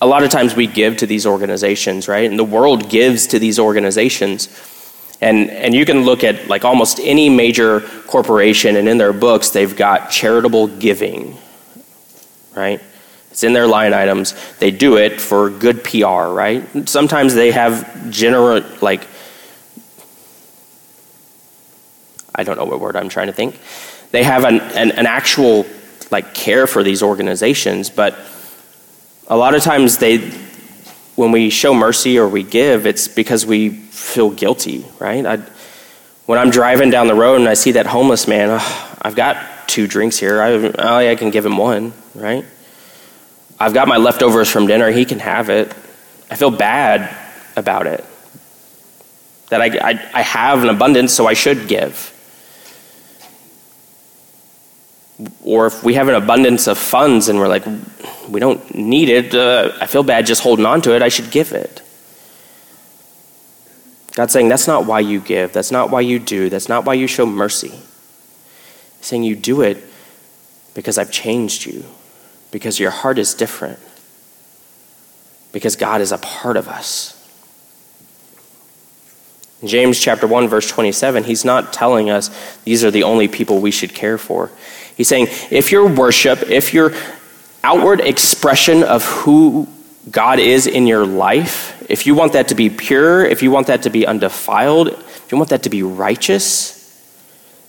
A 0.00 0.06
lot 0.06 0.22
of 0.22 0.30
times 0.30 0.56
we 0.56 0.66
give 0.66 0.96
to 0.98 1.06
these 1.06 1.26
organizations, 1.26 2.08
right? 2.08 2.28
And 2.28 2.38
the 2.38 2.44
world 2.44 2.88
gives 2.88 3.26
to 3.28 3.38
these 3.38 3.58
organizations. 3.58 4.48
And, 5.20 5.50
and 5.50 5.74
you 5.74 5.84
can 5.84 6.04
look 6.04 6.24
at 6.24 6.48
like 6.48 6.64
almost 6.64 6.98
any 7.00 7.28
major 7.28 7.80
corporation, 8.06 8.76
and 8.76 8.88
in 8.88 8.96
their 8.96 9.12
books, 9.12 9.50
they've 9.50 9.76
got 9.76 10.10
charitable 10.10 10.68
giving, 10.68 11.36
right? 12.56 12.80
It's 13.30 13.44
in 13.44 13.52
their 13.52 13.66
line 13.66 13.94
items. 13.94 14.34
They 14.58 14.70
do 14.70 14.96
it 14.96 15.20
for 15.20 15.50
good 15.50 15.84
PR, 15.84 16.28
right? 16.28 16.88
Sometimes 16.88 17.34
they 17.34 17.52
have 17.52 18.10
general, 18.10 18.62
like, 18.80 19.06
I 22.34 22.42
don't 22.42 22.56
know 22.56 22.64
what 22.64 22.80
word 22.80 22.96
I'm 22.96 23.08
trying 23.08 23.28
to 23.28 23.32
think. 23.32 23.58
They 24.10 24.24
have 24.24 24.44
an, 24.44 24.60
an, 24.60 24.90
an 24.92 25.06
actual, 25.06 25.64
like, 26.10 26.34
care 26.34 26.66
for 26.66 26.82
these 26.82 27.02
organizations, 27.02 27.88
but 27.88 28.18
a 29.28 29.36
lot 29.36 29.54
of 29.54 29.62
times 29.62 29.98
they, 29.98 30.18
when 31.14 31.30
we 31.30 31.50
show 31.50 31.72
mercy 31.72 32.18
or 32.18 32.28
we 32.28 32.42
give, 32.42 32.84
it's 32.84 33.06
because 33.06 33.46
we 33.46 33.70
feel 33.70 34.30
guilty, 34.30 34.84
right? 34.98 35.24
I, 35.24 35.36
when 36.26 36.38
I'm 36.38 36.50
driving 36.50 36.90
down 36.90 37.06
the 37.06 37.14
road 37.14 37.40
and 37.40 37.48
I 37.48 37.54
see 37.54 37.72
that 37.72 37.86
homeless 37.86 38.26
man, 38.26 38.48
oh, 38.50 38.98
I've 39.00 39.14
got 39.14 39.68
two 39.68 39.86
drinks 39.86 40.18
here. 40.18 40.42
I, 40.42 41.10
I 41.10 41.14
can 41.14 41.30
give 41.30 41.46
him 41.46 41.56
one, 41.56 41.92
right? 42.14 42.44
I've 43.60 43.74
got 43.74 43.88
my 43.88 43.98
leftovers 43.98 44.50
from 44.50 44.66
dinner. 44.66 44.90
He 44.90 45.04
can 45.04 45.18
have 45.18 45.50
it. 45.50 45.68
I 46.30 46.36
feel 46.36 46.50
bad 46.50 47.14
about 47.56 47.86
it. 47.86 48.02
That 49.50 49.60
I, 49.60 49.90
I, 49.90 50.10
I 50.14 50.22
have 50.22 50.62
an 50.62 50.70
abundance, 50.70 51.12
so 51.12 51.26
I 51.26 51.34
should 51.34 51.68
give. 51.68 52.16
Or 55.42 55.66
if 55.66 55.84
we 55.84 55.92
have 55.94 56.08
an 56.08 56.14
abundance 56.14 56.66
of 56.66 56.78
funds 56.78 57.28
and 57.28 57.38
we're 57.38 57.48
like, 57.48 57.66
we 58.30 58.40
don't 58.40 58.74
need 58.74 59.10
it, 59.10 59.34
uh, 59.34 59.72
I 59.78 59.86
feel 59.86 60.02
bad 60.02 60.24
just 60.24 60.42
holding 60.42 60.64
on 60.64 60.80
to 60.82 60.96
it, 60.96 61.02
I 61.02 61.08
should 61.08 61.30
give 61.30 61.52
it. 61.52 61.82
God's 64.14 64.32
saying, 64.32 64.48
that's 64.48 64.66
not 64.66 64.86
why 64.86 65.00
you 65.00 65.20
give. 65.20 65.52
That's 65.52 65.70
not 65.70 65.90
why 65.90 66.00
you 66.00 66.18
do. 66.18 66.48
That's 66.48 66.68
not 66.70 66.86
why 66.86 66.94
you 66.94 67.06
show 67.06 67.26
mercy. 67.26 67.68
He's 67.68 69.06
saying 69.06 69.24
you 69.24 69.36
do 69.36 69.60
it 69.60 69.84
because 70.74 70.96
I've 70.96 71.12
changed 71.12 71.66
you 71.66 71.84
because 72.50 72.78
your 72.78 72.90
heart 72.90 73.18
is 73.18 73.34
different. 73.34 73.78
Because 75.52 75.76
God 75.76 76.00
is 76.00 76.12
a 76.12 76.18
part 76.18 76.56
of 76.56 76.68
us. 76.68 77.16
In 79.62 79.68
James 79.68 79.98
chapter 79.98 80.26
1 80.26 80.48
verse 80.48 80.68
27, 80.68 81.24
he's 81.24 81.44
not 81.44 81.72
telling 81.72 82.08
us 82.08 82.30
these 82.64 82.84
are 82.84 82.90
the 82.90 83.02
only 83.02 83.28
people 83.28 83.60
we 83.60 83.70
should 83.70 83.94
care 83.94 84.16
for. 84.16 84.50
He's 84.96 85.08
saying 85.08 85.28
if 85.50 85.70
your 85.70 85.86
worship, 85.88 86.42
if 86.48 86.72
your 86.72 86.92
outward 87.62 88.00
expression 88.00 88.82
of 88.82 89.04
who 89.04 89.68
God 90.10 90.38
is 90.38 90.66
in 90.66 90.86
your 90.86 91.04
life, 91.04 91.76
if 91.90 92.06
you 92.06 92.14
want 92.14 92.32
that 92.32 92.48
to 92.48 92.54
be 92.54 92.70
pure, 92.70 93.24
if 93.24 93.42
you 93.42 93.50
want 93.50 93.66
that 93.66 93.82
to 93.82 93.90
be 93.90 94.06
undefiled, 94.06 94.88
if 94.88 95.26
you 95.30 95.36
want 95.36 95.50
that 95.50 95.64
to 95.64 95.70
be 95.70 95.82
righteous, 95.82 96.76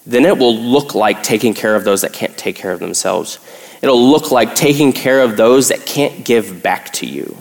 then 0.05 0.25
it 0.25 0.37
will 0.37 0.55
look 0.55 0.95
like 0.95 1.23
taking 1.23 1.53
care 1.53 1.75
of 1.75 1.83
those 1.83 2.01
that 2.01 2.13
can't 2.13 2.37
take 2.37 2.55
care 2.55 2.71
of 2.71 2.79
themselves. 2.79 3.39
It'll 3.81 4.09
look 4.09 4.31
like 4.31 4.55
taking 4.55 4.93
care 4.93 5.21
of 5.21 5.37
those 5.37 5.69
that 5.69 5.85
can't 5.85 6.23
give 6.23 6.61
back 6.61 6.93
to 6.93 7.07
you. 7.07 7.37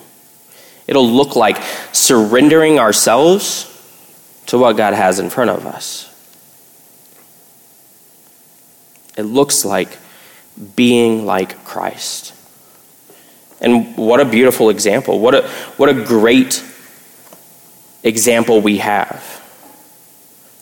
It'll 0.86 1.08
look 1.08 1.36
like 1.36 1.62
surrendering 1.92 2.78
ourselves 2.78 3.66
to 4.46 4.58
what 4.58 4.76
God 4.76 4.94
has 4.94 5.18
in 5.18 5.30
front 5.30 5.50
of 5.50 5.66
us. 5.66 6.06
It 9.16 9.22
looks 9.22 9.64
like 9.64 9.98
being 10.74 11.26
like 11.26 11.64
Christ. 11.64 12.34
And 13.60 13.96
what 13.96 14.20
a 14.20 14.24
beautiful 14.24 14.70
example. 14.70 15.20
What 15.20 15.34
a, 15.34 15.48
what 15.76 15.90
a 15.90 15.94
great 16.04 16.64
example 18.02 18.60
we 18.60 18.78
have. 18.78 19.36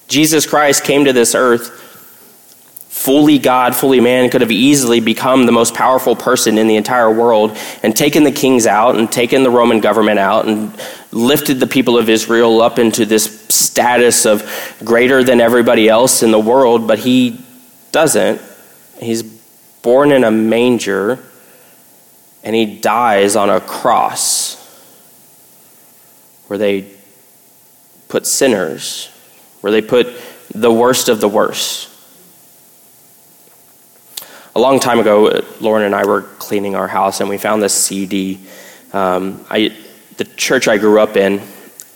Jesus 0.09 0.47
Christ 0.47 0.85
came 0.85 1.05
to 1.05 1.13
this 1.13 1.35
earth 1.35 1.88
fully 3.09 3.39
God, 3.39 3.75
fully 3.75 4.01
man, 4.01 4.29
could 4.29 4.43
have 4.43 4.51
easily 4.51 5.01
become 5.01 5.47
the 5.47 5.53
most 5.53 5.73
powerful 5.73 6.15
person 6.15 6.59
in 6.59 6.67
the 6.67 6.77
entire 6.77 7.11
world 7.11 7.57
and 7.83 7.97
taken 7.97 8.23
the 8.23 8.31
kings 8.31 8.67
out 8.67 8.97
and 8.97 9.11
taken 9.11 9.43
the 9.43 9.49
Roman 9.49 9.81
government 9.81 10.19
out 10.19 10.47
and 10.47 10.79
lifted 11.11 11.59
the 11.59 11.67
people 11.67 11.97
of 11.97 12.11
Israel 12.11 12.61
up 12.61 12.79
into 12.79 13.07
this 13.07 13.47
status 13.49 14.27
of 14.27 14.45
greater 14.85 15.25
than 15.25 15.41
everybody 15.41 15.89
else 15.89 16.23
in 16.23 16.33
the 16.33 16.39
world, 16.39 16.87
but 16.87 16.99
he 16.99 17.41
doesn't. 17.93 18.43
He's 19.01 19.23
born 19.23 20.13
in 20.13 20.23
a 20.23 20.31
manger 20.31 21.19
and 22.45 22.55
he 22.55 22.79
dies 22.79 23.37
on 23.37 23.49
a 23.49 23.59
cross 23.59 24.55
where 26.49 26.59
they 26.59 26.93
put 28.09 28.27
sinners, 28.27 29.09
where 29.63 29.73
they 29.73 29.81
put 29.81 30.09
the 30.55 30.71
worst 30.71 31.09
of 31.09 31.23
the 31.23 31.29
worst. 31.29 31.89
A 34.59 34.61
long 34.61 34.81
time 34.81 34.99
ago, 34.99 35.41
Lauren 35.61 35.85
and 35.85 35.95
I 35.95 36.05
were 36.05 36.23
cleaning 36.23 36.75
our 36.75 36.89
house 36.89 37.21
and 37.21 37.29
we 37.29 37.39
found 37.39 37.63
this 37.63 37.73
CD. 37.73 38.41
Um, 38.93 39.47
I, 39.49 39.73
the 40.17 40.25
church 40.25 40.67
I 40.67 40.79
grew 40.79 40.99
up 40.99 41.17
in, 41.17 41.41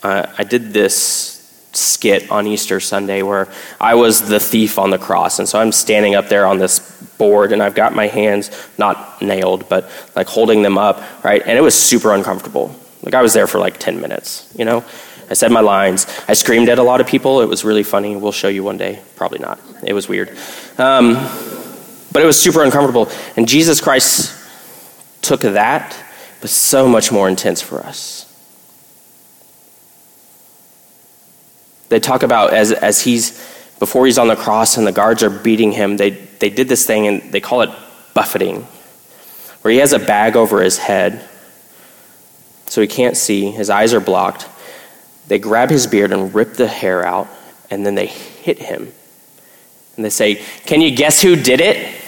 uh, 0.04 0.32
I 0.38 0.44
did 0.44 0.72
this 0.72 1.68
skit 1.72 2.30
on 2.30 2.46
Easter 2.46 2.78
Sunday 2.78 3.22
where 3.22 3.48
I 3.80 3.96
was 3.96 4.28
the 4.28 4.38
thief 4.38 4.78
on 4.78 4.90
the 4.90 4.98
cross. 4.98 5.40
And 5.40 5.48
so 5.48 5.58
I'm 5.58 5.72
standing 5.72 6.14
up 6.14 6.28
there 6.28 6.46
on 6.46 6.58
this 6.58 6.78
board 7.18 7.50
and 7.50 7.60
I've 7.60 7.74
got 7.74 7.96
my 7.96 8.06
hands 8.06 8.52
not 8.78 9.20
nailed, 9.20 9.68
but 9.68 9.90
like 10.14 10.28
holding 10.28 10.62
them 10.62 10.78
up, 10.78 11.02
right? 11.24 11.42
And 11.44 11.58
it 11.58 11.62
was 11.62 11.74
super 11.74 12.14
uncomfortable. 12.14 12.72
Like 13.02 13.14
I 13.14 13.22
was 13.22 13.32
there 13.32 13.48
for 13.48 13.58
like 13.58 13.78
10 13.78 14.00
minutes, 14.00 14.54
you 14.56 14.64
know? 14.64 14.84
I 15.28 15.34
said 15.34 15.50
my 15.50 15.62
lines. 15.62 16.06
I 16.28 16.34
screamed 16.34 16.68
at 16.68 16.78
a 16.78 16.84
lot 16.84 17.00
of 17.00 17.08
people. 17.08 17.40
It 17.40 17.48
was 17.48 17.64
really 17.64 17.82
funny. 17.82 18.14
We'll 18.14 18.30
show 18.30 18.46
you 18.46 18.62
one 18.62 18.76
day. 18.76 19.00
Probably 19.16 19.40
not. 19.40 19.58
It 19.82 19.94
was 19.94 20.08
weird. 20.08 20.38
Um, 20.78 21.16
but 22.12 22.22
it 22.22 22.26
was 22.26 22.40
super 22.40 22.62
uncomfortable. 22.62 23.10
And 23.36 23.48
Jesus 23.48 23.80
Christ 23.80 24.38
took 25.22 25.40
that, 25.40 25.96
but 26.40 26.50
so 26.50 26.88
much 26.88 27.10
more 27.10 27.28
intense 27.28 27.62
for 27.62 27.80
us. 27.80 28.28
They 31.88 32.00
talk 32.00 32.22
about 32.22 32.52
as, 32.52 32.72
as 32.72 33.02
he's, 33.02 33.32
before 33.78 34.06
he's 34.06 34.18
on 34.18 34.28
the 34.28 34.36
cross 34.36 34.76
and 34.76 34.86
the 34.86 34.92
guards 34.92 35.22
are 35.22 35.30
beating 35.30 35.72
him, 35.72 35.96
they, 35.96 36.10
they 36.10 36.50
did 36.50 36.68
this 36.68 36.86
thing 36.86 37.06
and 37.06 37.32
they 37.32 37.40
call 37.40 37.62
it 37.62 37.70
buffeting, 38.14 38.66
where 39.62 39.72
he 39.72 39.78
has 39.78 39.92
a 39.92 39.98
bag 39.98 40.36
over 40.36 40.62
his 40.62 40.78
head 40.78 41.28
so 42.72 42.80
he 42.80 42.86
can't 42.86 43.18
see, 43.18 43.50
his 43.50 43.68
eyes 43.68 43.92
are 43.92 44.00
blocked. 44.00 44.48
They 45.28 45.38
grab 45.38 45.68
his 45.68 45.86
beard 45.86 46.10
and 46.10 46.34
rip 46.34 46.54
the 46.54 46.66
hair 46.66 47.04
out, 47.04 47.28
and 47.70 47.84
then 47.84 47.96
they 47.96 48.06
hit 48.06 48.58
him. 48.58 48.90
And 49.94 50.04
they 50.06 50.08
say, 50.08 50.42
Can 50.64 50.80
you 50.80 50.96
guess 50.96 51.20
who 51.20 51.36
did 51.36 51.60
it? 51.60 52.01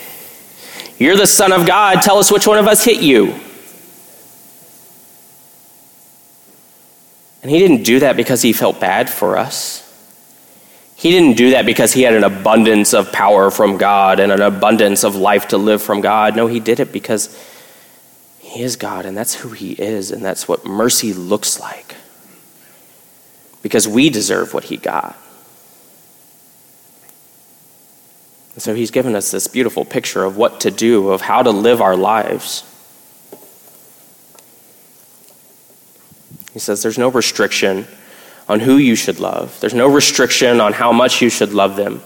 You're 0.98 1.16
the 1.16 1.26
Son 1.26 1.52
of 1.52 1.66
God. 1.66 2.02
Tell 2.02 2.18
us 2.18 2.30
which 2.30 2.46
one 2.46 2.58
of 2.58 2.66
us 2.66 2.84
hit 2.84 3.00
you. 3.00 3.34
And 7.42 7.50
he 7.50 7.58
didn't 7.58 7.82
do 7.82 8.00
that 8.00 8.16
because 8.16 8.40
he 8.40 8.52
felt 8.52 8.80
bad 8.80 9.10
for 9.10 9.36
us. 9.36 9.82
He 10.96 11.10
didn't 11.10 11.36
do 11.36 11.50
that 11.50 11.66
because 11.66 11.92
he 11.92 12.02
had 12.02 12.14
an 12.14 12.24
abundance 12.24 12.94
of 12.94 13.12
power 13.12 13.50
from 13.50 13.76
God 13.76 14.20
and 14.20 14.32
an 14.32 14.40
abundance 14.40 15.04
of 15.04 15.16
life 15.16 15.48
to 15.48 15.58
live 15.58 15.82
from 15.82 16.00
God. 16.00 16.36
No, 16.36 16.46
he 16.46 16.60
did 16.60 16.80
it 16.80 16.92
because 16.92 17.38
he 18.38 18.62
is 18.62 18.76
God 18.76 19.04
and 19.04 19.14
that's 19.14 19.34
who 19.34 19.50
he 19.50 19.72
is 19.72 20.10
and 20.10 20.24
that's 20.24 20.48
what 20.48 20.64
mercy 20.64 21.12
looks 21.12 21.60
like. 21.60 21.96
Because 23.60 23.86
we 23.86 24.08
deserve 24.08 24.54
what 24.54 24.64
he 24.64 24.78
got. 24.78 25.18
And 28.54 28.62
so 28.62 28.74
he's 28.74 28.90
given 28.90 29.16
us 29.16 29.30
this 29.30 29.48
beautiful 29.48 29.84
picture 29.84 30.24
of 30.24 30.36
what 30.36 30.60
to 30.60 30.70
do, 30.70 31.10
of 31.10 31.20
how 31.20 31.42
to 31.42 31.50
live 31.50 31.80
our 31.82 31.96
lives. 31.96 32.62
He 36.52 36.60
says 36.60 36.82
there's 36.82 36.98
no 36.98 37.08
restriction 37.08 37.86
on 38.48 38.60
who 38.60 38.76
you 38.76 38.94
should 38.94 39.18
love, 39.18 39.58
there's 39.60 39.74
no 39.74 39.88
restriction 39.88 40.60
on 40.60 40.72
how 40.72 40.92
much 40.92 41.20
you 41.20 41.30
should 41.30 41.52
love 41.52 41.76
them. 41.76 42.00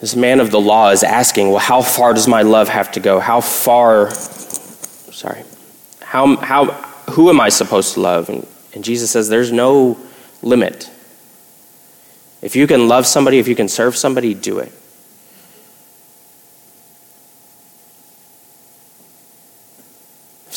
This 0.00 0.16
man 0.16 0.40
of 0.40 0.50
the 0.50 0.60
law 0.60 0.90
is 0.90 1.04
asking, 1.04 1.50
well, 1.50 1.60
how 1.60 1.80
far 1.80 2.12
does 2.12 2.26
my 2.26 2.42
love 2.42 2.68
have 2.68 2.90
to 2.92 3.00
go? 3.00 3.20
How 3.20 3.40
far, 3.40 4.10
sorry, 4.10 5.44
how, 6.00 6.36
how, 6.36 6.64
who 7.12 7.30
am 7.30 7.40
I 7.40 7.48
supposed 7.48 7.94
to 7.94 8.00
love? 8.00 8.28
And, 8.28 8.46
and 8.74 8.82
Jesus 8.82 9.12
says, 9.12 9.28
there's 9.28 9.52
no 9.52 9.96
limit. 10.42 10.90
If 12.42 12.56
you 12.56 12.66
can 12.66 12.88
love 12.88 13.06
somebody, 13.06 13.38
if 13.38 13.46
you 13.46 13.54
can 13.54 13.68
serve 13.68 13.96
somebody, 13.96 14.34
do 14.34 14.58
it. 14.58 14.72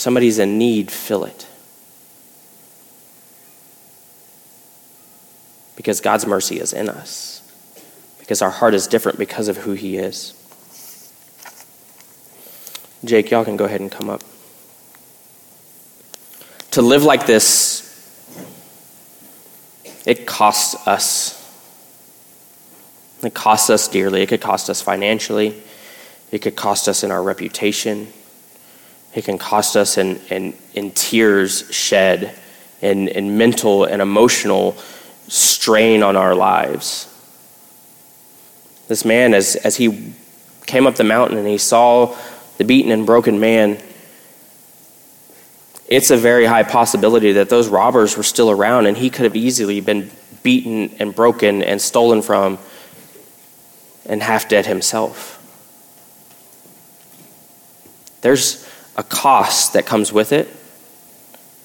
Somebody's 0.05 0.39
in 0.39 0.57
need, 0.57 0.91
fill 0.91 1.25
it. 1.25 1.47
because 5.85 6.01
God's 6.01 6.25
mercy 6.25 6.59
is 6.59 6.73
in 6.73 6.89
us, 6.89 7.43
because 8.17 8.41
our 8.41 8.49
heart 8.49 8.73
is 8.73 8.87
different 8.87 9.19
because 9.19 9.47
of 9.47 9.57
who 9.57 9.73
He 9.73 9.97
is. 9.97 10.33
Jake, 13.03 13.29
y'all 13.29 13.45
can 13.45 13.55
go 13.55 13.65
ahead 13.65 13.81
and 13.81 13.91
come 13.91 14.09
up. 14.09 14.23
To 16.71 16.81
live 16.81 17.03
like 17.03 17.27
this, 17.27 17.83
it 20.07 20.25
costs 20.25 20.87
us. 20.87 21.41
It 23.23 23.35
costs 23.35 23.69
us 23.69 23.87
dearly. 23.87 24.23
It 24.23 24.29
could 24.29 24.41
cost 24.41 24.71
us 24.71 24.81
financially. 24.81 25.61
It 26.31 26.39
could 26.39 26.55
cost 26.55 26.87
us 26.87 27.03
in 27.03 27.11
our 27.11 27.21
reputation. 27.21 28.11
It 29.15 29.23
can 29.23 29.38
cost 29.38 29.78
us 29.78 29.97
in, 29.97 30.17
in, 30.30 30.54
in 30.73 30.91
tears 30.91 31.73
shed, 31.73 32.38
in, 32.82 33.08
in 33.08 33.38
mental 33.38 33.86
and 33.86 34.01
emotional 34.01 34.75
strain 35.30 36.04
on 36.04 36.17
our 36.17 36.36
lives. 36.36 37.10
This 38.89 39.06
man, 39.06 39.34
as, 39.34 39.56
as 39.56 39.78
he 39.78 40.13
came 40.65 40.86
up 40.86 40.95
the 40.95 41.06
mountain 41.06 41.38
and 41.38 41.47
he 41.47 41.58
saw 41.58 42.15
the 42.58 42.65
beaten 42.65 42.91
and 42.91 43.06
broken 43.06 43.39
man, 43.39 43.82
it's 45.88 46.12
a 46.12 46.17
very 46.17 46.45
high 46.45 46.63
possibility 46.63 47.32
that 47.34 47.49
those 47.49 47.69
robbers 47.69 48.17
were 48.17 48.23
still 48.23 48.51
around 48.51 48.86
and 48.86 48.97
he 48.97 49.10
could 49.10 49.23
have 49.23 49.36
easily 49.36 49.80
been 49.80 50.12
beaten 50.43 50.93
and 50.99 51.15
broken 51.15 51.63
and 51.63 51.82
stolen 51.82 52.21
from 52.21 52.58
and 54.06 54.21
half 54.21 54.49
dead 54.49 54.65
himself. 54.65 55.32
There's 58.21 58.65
a 58.97 59.03
cost 59.03 59.73
that 59.73 59.86
comes 59.86 60.12
with 60.13 60.31
it 60.31 60.47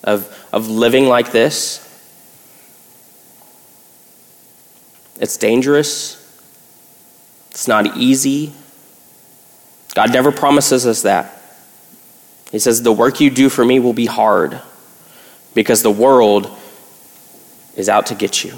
of, 0.03 0.49
of 0.53 0.69
living 0.69 1.07
like 1.07 1.33
this 1.33 1.87
It's 5.21 5.37
dangerous. 5.37 6.17
It's 7.51 7.69
not 7.69 7.99
easy. 7.99 8.55
God 9.95 10.13
never 10.13 10.33
promises 10.33 10.87
us 10.87 11.03
that. 11.03 11.43
He 12.51 12.59
says, 12.59 12.83
The 12.83 12.93
work 12.93 13.21
you 13.21 13.31
do 13.31 13.51
for 13.51 13.65
me 13.65 13.79
will 13.79 13.93
be 13.93 14.07
hard 14.07 14.61
because 15.55 15.83
the 15.83 15.91
world 15.91 16.51
is 17.77 17.89
out 17.89 18.07
to 18.07 18.15
get 18.15 18.43
you. 18.43 18.55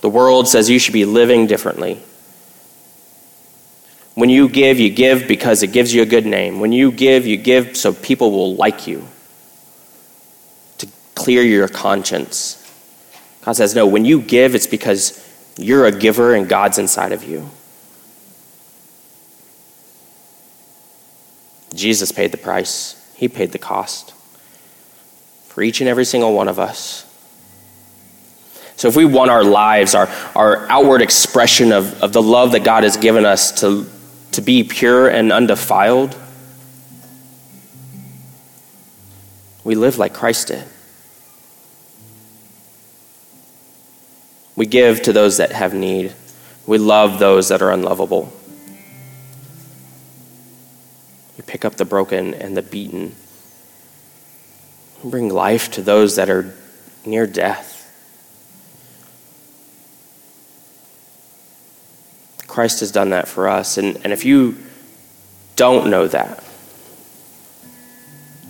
The 0.00 0.08
world 0.08 0.48
says 0.48 0.70
you 0.70 0.78
should 0.78 0.94
be 0.94 1.04
living 1.04 1.46
differently. 1.46 2.00
When 4.16 4.30
you 4.30 4.48
give, 4.48 4.80
you 4.80 4.88
give 4.88 5.28
because 5.28 5.62
it 5.62 5.72
gives 5.72 5.92
you 5.92 6.00
a 6.00 6.06
good 6.06 6.24
name. 6.24 6.58
When 6.58 6.72
you 6.72 6.90
give, 6.90 7.26
you 7.26 7.36
give 7.36 7.76
so 7.76 7.92
people 7.92 8.30
will 8.30 8.54
like 8.54 8.86
you, 8.86 9.06
to 10.78 10.88
clear 11.14 11.42
your 11.42 11.68
conscience. 11.68 12.62
God 13.44 13.52
says, 13.52 13.74
No, 13.74 13.86
when 13.86 14.06
you 14.06 14.22
give, 14.22 14.54
it's 14.54 14.66
because 14.66 15.22
you're 15.58 15.84
a 15.84 15.92
giver 15.92 16.34
and 16.34 16.48
God's 16.48 16.78
inside 16.78 17.12
of 17.12 17.24
you. 17.24 17.50
Jesus 21.74 22.10
paid 22.10 22.32
the 22.32 22.38
price, 22.38 22.96
He 23.16 23.28
paid 23.28 23.52
the 23.52 23.58
cost. 23.58 24.14
for 25.44 25.62
each 25.62 25.80
and 25.82 25.88
every 25.88 26.06
single 26.06 26.32
one 26.32 26.48
of 26.48 26.58
us. 26.58 27.04
So, 28.76 28.88
if 28.88 28.96
we 28.96 29.04
want 29.04 29.30
our 29.30 29.44
lives, 29.44 29.94
our, 29.94 30.08
our 30.34 30.66
outward 30.70 31.02
expression 31.02 31.72
of, 31.72 32.02
of 32.02 32.14
the 32.14 32.22
love 32.22 32.52
that 32.52 32.64
God 32.64 32.82
has 32.82 32.96
given 32.96 33.26
us 33.26 33.60
to, 33.60 33.86
to 34.36 34.42
be 34.42 34.62
pure 34.62 35.08
and 35.08 35.32
undefiled, 35.32 36.14
we 39.64 39.74
live 39.74 39.96
like 39.96 40.12
Christ 40.12 40.48
did. 40.48 40.62
We 44.54 44.66
give 44.66 45.02
to 45.02 45.12
those 45.14 45.38
that 45.38 45.52
have 45.52 45.72
need. 45.72 46.14
We 46.66 46.76
love 46.76 47.18
those 47.18 47.48
that 47.48 47.62
are 47.62 47.70
unlovable. 47.70 48.30
We 51.38 51.42
pick 51.46 51.64
up 51.64 51.76
the 51.76 51.86
broken 51.86 52.34
and 52.34 52.54
the 52.56 52.62
beaten. 52.62 53.16
We 55.02 55.10
bring 55.10 55.30
life 55.30 55.70
to 55.72 55.82
those 55.82 56.16
that 56.16 56.28
are 56.28 56.54
near 57.06 57.26
death. 57.26 57.75
Christ 62.56 62.80
has 62.80 62.90
done 62.90 63.10
that 63.10 63.28
for 63.28 63.48
us. 63.48 63.76
And, 63.76 63.98
and 64.02 64.14
if 64.14 64.24
you 64.24 64.56
don't 65.56 65.90
know 65.90 66.08
that, 66.08 66.38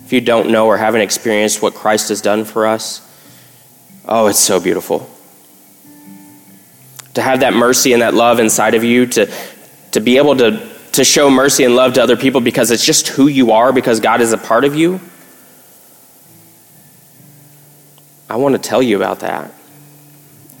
if 0.05 0.13
you 0.13 0.21
don't 0.21 0.49
know 0.49 0.67
or 0.67 0.77
haven't 0.77 1.01
experienced 1.01 1.61
what 1.61 1.73
Christ 1.73 2.07
has 2.07 2.21
done 2.21 2.45
for 2.45 2.67
us, 2.67 3.01
oh, 4.05 4.27
it's 4.27 4.39
so 4.39 4.61
beautiful. 4.61 5.09
To 7.15 7.21
have 7.21 7.41
that 7.41 7.53
mercy 7.53 7.91
and 7.91 8.01
that 8.01 8.13
love 8.13 8.39
inside 8.39 8.75
of 8.75 8.85
you, 8.85 9.07
to, 9.07 9.29
to 9.91 9.99
be 9.99 10.15
able 10.15 10.37
to, 10.37 10.65
to 10.93 11.03
show 11.03 11.29
mercy 11.29 11.65
and 11.65 11.75
love 11.75 11.95
to 11.95 12.01
other 12.01 12.15
people 12.15 12.39
because 12.39 12.71
it's 12.71 12.85
just 12.85 13.09
who 13.09 13.27
you 13.27 13.51
are, 13.51 13.73
because 13.73 13.99
God 13.99 14.21
is 14.21 14.31
a 14.31 14.37
part 14.37 14.63
of 14.63 14.73
you. 14.73 15.01
I 18.29 18.37
want 18.37 18.55
to 18.55 18.69
tell 18.69 18.81
you 18.81 18.95
about 18.95 19.19
that. 19.19 19.51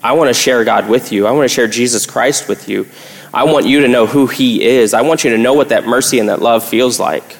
I 0.03 0.11
want 0.11 0.27
to 0.27 0.33
share 0.33 0.65
God 0.65 0.89
with 0.89 1.13
you. 1.13 1.25
I 1.25 1.31
want 1.31 1.45
to 1.45 1.53
share 1.53 1.69
Jesus 1.69 2.05
Christ 2.05 2.49
with 2.49 2.67
you. 2.67 2.87
I 3.33 3.43
want 3.43 3.65
you 3.65 3.81
to 3.81 3.87
know 3.87 4.05
who 4.05 4.27
He 4.27 4.63
is. 4.63 4.93
I 4.93 5.01
want 5.01 5.23
you 5.23 5.31
to 5.31 5.37
know 5.37 5.53
what 5.53 5.69
that 5.69 5.85
mercy 5.85 6.19
and 6.19 6.29
that 6.29 6.41
love 6.41 6.63
feels 6.63 6.99
like. 6.99 7.37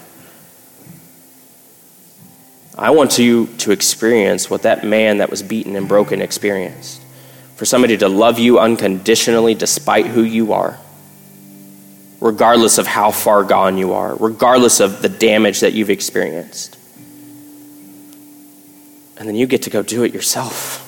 I 2.78 2.92
want 2.92 3.18
you 3.18 3.48
to 3.60 3.72
experience 3.72 4.50
what 4.50 4.62
that 4.62 4.86
man 4.86 5.18
that 5.18 5.32
was 5.32 5.42
beaten 5.42 5.76
and 5.76 5.88
broken 5.88 6.22
experienced. 6.22 7.02
For 7.56 7.66
somebody 7.66 7.98
to 7.98 8.08
love 8.08 8.38
you 8.38 8.60
unconditionally 8.60 9.56
despite 9.56 10.06
who 10.06 10.22
you 10.22 10.54
are, 10.54 10.78
regardless 12.22 12.78
of 12.78 12.86
how 12.86 13.10
far 13.10 13.44
gone 13.44 13.80
you 13.80 13.94
are, 13.94 14.16
regardless 14.16 14.80
of 14.80 15.02
the 15.02 15.10
damage 15.10 15.62
that 15.62 15.74
you've 15.74 15.90
experienced. 15.90 16.78
And 19.18 19.28
then 19.28 19.36
you 19.36 19.48
get 19.48 19.64
to 19.64 19.72
go 19.72 19.82
do 19.82 20.04
it 20.04 20.14
yourself. 20.14 20.87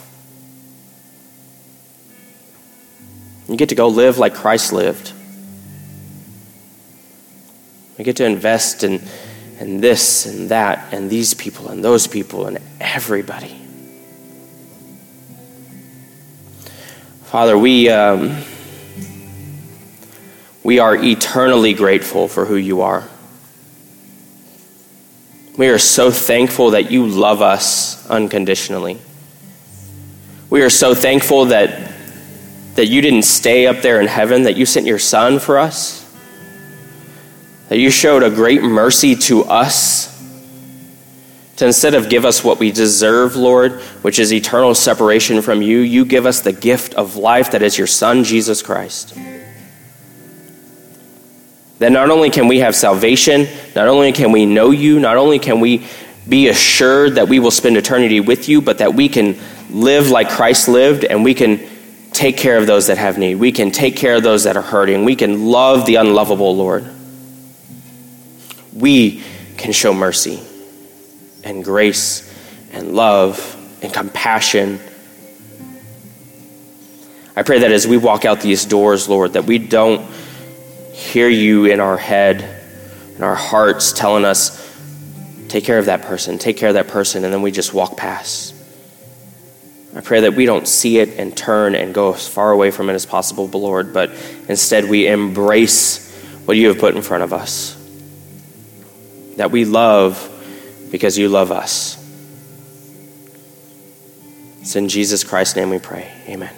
You 3.49 3.57
get 3.57 3.69
to 3.69 3.75
go 3.75 3.87
live 3.87 4.19
like 4.19 4.35
Christ 4.35 4.71
lived. 4.71 5.11
We 7.97 8.03
get 8.03 8.17
to 8.17 8.25
invest 8.25 8.83
in, 8.83 9.01
in 9.59 9.81
this 9.81 10.27
and 10.27 10.49
that 10.49 10.93
and 10.93 11.09
these 11.09 11.33
people 11.33 11.69
and 11.69 11.83
those 11.83 12.05
people 12.05 12.45
and 12.45 12.59
everybody. 12.79 13.55
Father, 17.23 17.57
we, 17.57 17.89
um, 17.89 18.37
we 20.63 20.77
are 20.77 20.95
eternally 20.95 21.73
grateful 21.73 22.27
for 22.27 22.45
who 22.45 22.55
you 22.55 22.81
are. 22.81 23.09
We 25.57 25.69
are 25.69 25.79
so 25.79 26.11
thankful 26.11 26.71
that 26.71 26.91
you 26.91 27.07
love 27.07 27.41
us 27.41 28.07
unconditionally. 28.09 28.99
We 30.51 30.61
are 30.61 30.69
so 30.69 30.93
thankful 30.93 31.45
that 31.45 31.88
that 32.79 32.87
you 32.87 33.01
didn't 33.01 33.23
stay 33.23 33.67
up 33.67 33.81
there 33.81 33.99
in 33.99 34.07
heaven, 34.07 34.43
that 34.43 34.55
you 34.55 34.65
sent 34.65 34.85
your 34.85 34.97
son 34.97 35.37
for 35.37 35.59
us, 35.59 36.09
that 37.67 37.77
you 37.77 37.91
showed 37.91 38.23
a 38.23 38.29
great 38.29 38.63
mercy 38.63 39.15
to 39.15 39.43
us. 39.43 40.07
To 41.57 41.65
instead 41.65 41.93
of 41.93 42.07
give 42.07 42.23
us 42.23 42.41
what 42.41 42.57
we 42.57 42.71
deserve, 42.71 43.35
Lord, 43.35 43.81
which 44.01 44.17
is 44.17 44.31
eternal 44.31 44.73
separation 44.73 45.41
from 45.41 45.61
you, 45.61 45.79
you 45.79 46.05
give 46.05 46.25
us 46.25 46.39
the 46.39 46.53
gift 46.53 46.93
of 46.93 47.17
life 47.17 47.51
that 47.51 47.61
is 47.61 47.77
your 47.77 47.85
Son, 47.85 48.23
Jesus 48.23 48.61
Christ. 48.61 49.13
That 51.79 51.91
not 51.91 52.09
only 52.09 52.29
can 52.29 52.47
we 52.47 52.59
have 52.59 52.77
salvation, 52.77 53.45
not 53.75 53.89
only 53.89 54.13
can 54.13 54.31
we 54.31 54.45
know 54.45 54.71
you, 54.71 55.01
not 55.01 55.17
only 55.17 55.37
can 55.37 55.59
we 55.59 55.85
be 56.29 56.47
assured 56.47 57.15
that 57.15 57.27
we 57.27 57.39
will 57.39 57.51
spend 57.51 57.75
eternity 57.75 58.21
with 58.21 58.47
you, 58.47 58.61
but 58.61 58.77
that 58.77 58.93
we 58.93 59.09
can 59.09 59.37
live 59.69 60.09
like 60.09 60.29
Christ 60.29 60.69
lived 60.69 61.03
and 61.03 61.25
we 61.25 61.33
can 61.33 61.59
take 62.19 62.35
care 62.35 62.57
of 62.57 62.67
those 62.67 62.87
that 62.87 62.97
have 62.97 63.17
need. 63.17 63.35
We 63.35 63.53
can 63.53 63.71
take 63.71 63.95
care 63.95 64.15
of 64.15 64.23
those 64.23 64.43
that 64.43 64.57
are 64.57 64.61
hurting. 64.61 65.05
We 65.05 65.15
can 65.15 65.45
love 65.45 65.85
the 65.85 65.95
unlovable, 65.95 66.53
Lord. 66.53 66.85
We 68.73 69.23
can 69.55 69.71
show 69.71 69.93
mercy 69.93 70.41
and 71.45 71.63
grace 71.63 72.29
and 72.73 72.93
love 72.93 73.55
and 73.81 73.93
compassion. 73.93 74.81
I 77.37 77.43
pray 77.43 77.59
that 77.59 77.71
as 77.71 77.87
we 77.87 77.95
walk 77.95 78.25
out 78.25 78.41
these 78.41 78.65
doors, 78.65 79.07
Lord, 79.07 79.31
that 79.33 79.45
we 79.45 79.57
don't 79.57 80.05
hear 80.91 81.29
you 81.29 81.67
in 81.67 81.79
our 81.79 81.95
head, 81.95 82.41
in 83.15 83.23
our 83.23 83.35
hearts, 83.35 83.93
telling 83.93 84.25
us, 84.25 84.59
take 85.47 85.63
care 85.63 85.79
of 85.79 85.85
that 85.85 86.01
person, 86.01 86.37
take 86.37 86.57
care 86.57 86.67
of 86.67 86.75
that 86.75 86.89
person, 86.89 87.23
and 87.23 87.33
then 87.33 87.41
we 87.41 87.51
just 87.51 87.73
walk 87.73 87.95
past. 87.95 88.48
I 89.99 90.01
pray 90.01 90.21
that 90.21 90.33
we 90.33 90.45
don't 90.45 90.65
see 90.65 90.99
it 90.99 91.19
and 91.19 91.35
turn 91.35 91.75
and 91.75 91.93
go 91.93 92.13
as 92.13 92.25
far 92.25 92.53
away 92.53 92.71
from 92.71 92.89
it 92.89 92.93
as 92.93 93.05
possible, 93.05 93.47
Lord, 93.47 93.93
but 93.93 94.11
instead 94.47 94.85
we 94.85 95.05
embrace 95.07 96.09
what 96.45 96.55
you 96.55 96.69
have 96.69 96.79
put 96.79 96.95
in 96.95 97.01
front 97.01 97.23
of 97.23 97.33
us. 97.33 97.75
That 99.35 99.51
we 99.51 99.65
love 99.65 100.25
because 100.89 101.17
you 101.17 101.27
love 101.27 101.51
us. 101.51 101.97
It's 104.61 104.77
in 104.77 104.87
Jesus 104.87 105.25
Christ's 105.25 105.57
name 105.57 105.69
we 105.69 105.79
pray. 105.79 106.09
Amen. 106.29 106.55